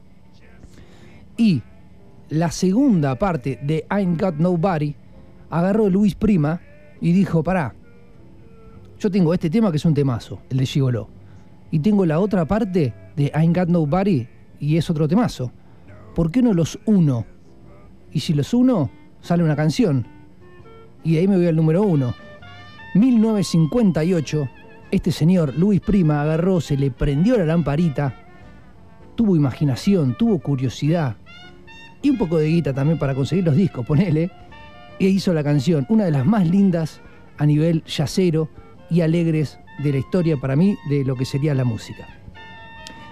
[1.38, 1.62] y
[2.28, 4.94] la segunda parte de Ain't Got Nobody,
[5.48, 6.60] agarró Luis Prima
[7.00, 7.74] y dijo, pará,
[9.00, 11.08] yo tengo este tema que es un temazo, el de Gigoló,
[11.70, 14.28] y tengo la otra parte de Ain't Got Nobody
[14.58, 15.50] y es otro temazo.
[16.14, 17.24] ¿Por qué no los uno?
[18.12, 18.90] Y si los uno,
[19.22, 20.06] sale una canción.
[21.02, 22.14] Y de ahí me voy al número uno.
[22.94, 24.48] 1958,
[24.90, 28.14] este señor, Luis Prima, agarró, se le prendió la lamparita,
[29.14, 31.16] tuvo imaginación, tuvo curiosidad
[32.02, 34.30] y un poco de guita también para conseguir los discos, ponele,
[34.98, 37.00] e hizo la canción, una de las más lindas
[37.38, 38.50] a nivel yacero
[38.90, 42.08] y alegres de la historia para mí de lo que sería la música.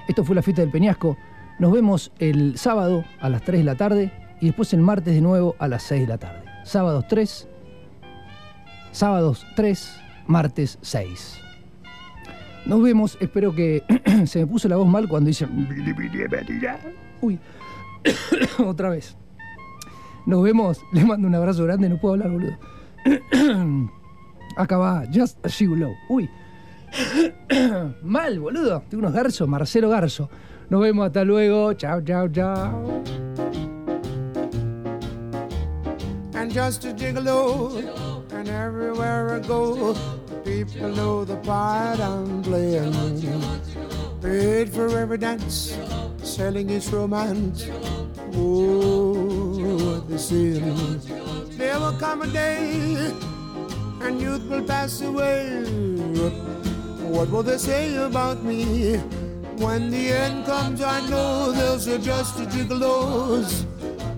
[0.09, 1.16] Esto fue la fiesta del Peñasco.
[1.59, 5.20] Nos vemos el sábado a las 3 de la tarde y después el martes de
[5.20, 6.44] nuevo a las 6 de la tarde.
[6.64, 7.48] Sábados 3,
[8.92, 11.40] sábados 3, martes 6.
[12.66, 13.82] Nos vemos, espero que
[14.26, 15.46] se me puso la voz mal cuando dice...
[17.20, 17.38] Uy,
[18.64, 19.16] otra vez.
[20.26, 22.59] Nos vemos, les mando un abrazo grande, no puedo hablar, boludo.
[24.59, 25.94] Acá va, Just a Low.
[26.10, 26.28] Uy,
[28.02, 28.82] mal, boludo.
[28.90, 30.28] Tengo unos garzos, Marcelo Garzo.
[30.68, 31.72] Nos vemos, hasta luego.
[31.74, 33.02] Chao, chao, chao.
[36.48, 37.44] and just a gigolo.
[38.32, 39.94] And everywhere I go,
[40.44, 42.94] people know the part I'm playing.
[44.22, 45.76] Paid for every dance,
[46.22, 47.68] selling its romance.
[48.35, 50.59] Oh, what they.
[51.59, 53.12] There will come a day,
[54.02, 55.64] and youth will pass away.
[57.02, 58.96] What will they say about me?
[59.56, 63.66] When the end comes, I know they'll say just a gigolos.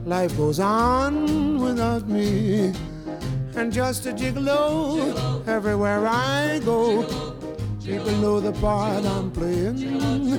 [0.04, 2.72] Life goes on without me.
[3.56, 7.02] And just a gigolo everywhere I go.
[7.84, 10.38] People know the part I'm playing.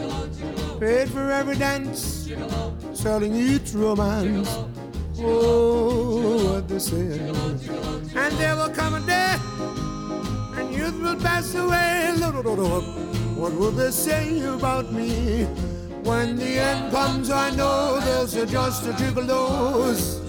[0.80, 2.32] Paid for every dance,
[2.94, 4.50] selling each romance.
[5.24, 7.20] Oh, what they say.
[8.16, 9.36] And there will come a day,
[10.58, 12.14] and youth will pass away.
[13.42, 15.46] What will they say about me?
[16.04, 20.20] When the end comes, I know there's a just a gigolos.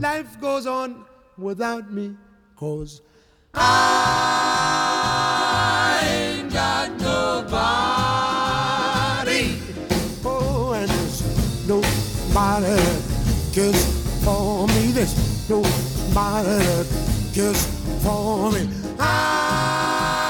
[0.00, 1.04] Life goes on
[1.38, 2.16] without me,
[2.56, 3.02] cause
[3.54, 4.71] I
[17.32, 17.66] cares
[18.02, 18.68] for me.
[18.98, 20.20] I'm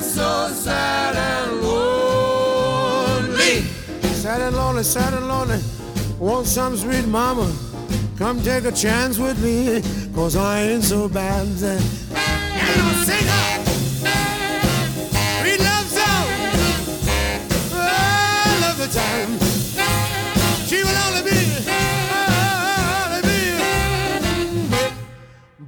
[0.00, 2.82] so sad and lonely.
[4.14, 5.60] Sad and lonely, sad and lonely.
[6.18, 7.52] Want some sweet mama?
[8.16, 9.82] Come take a chance with me,
[10.14, 11.46] cause I ain't so bad.
[11.46, 11.80] And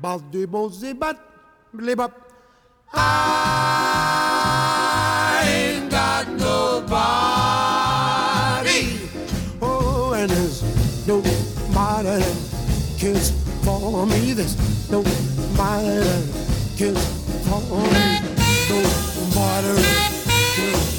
[0.04, 1.16] Bal bozy bat,
[1.72, 2.12] blib up.
[2.92, 3.00] I
[5.48, 6.90] ain't got nobody.
[9.62, 10.62] Oh, and there's
[11.08, 12.36] nobody that
[12.98, 13.30] cares
[13.64, 14.34] for me.
[14.34, 14.56] There's
[14.90, 16.24] nobody that
[16.76, 17.04] cares
[17.48, 17.60] for
[17.94, 18.20] me.
[18.68, 20.12] Nobody that
[20.54, 20.93] cares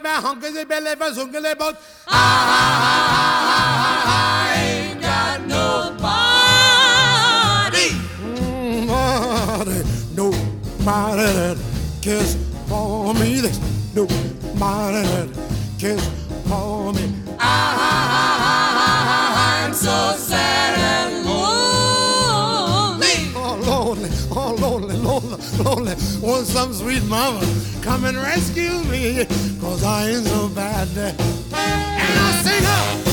[0.00, 1.76] belly man, hunkers belly man, zunkers and bones.
[2.06, 2.72] I I
[3.54, 5.98] I I ain't got nobody,
[8.22, 9.78] mm, nobody,
[10.14, 11.60] nobody
[12.02, 12.36] cares
[12.68, 13.40] for me.
[13.40, 13.58] This
[13.94, 15.32] nobody
[15.78, 16.06] cares
[16.48, 17.04] for me.
[17.38, 18.86] I I I
[19.36, 23.16] I I'm so sad and lonely.
[23.34, 25.94] Oh, lonely, oh, lonely, lonely, lonely.
[26.20, 27.40] Won't some sweet mama
[27.82, 29.26] come and rescue me?
[29.68, 30.88] Cause I ain't so bad.
[30.96, 33.07] And I sing up.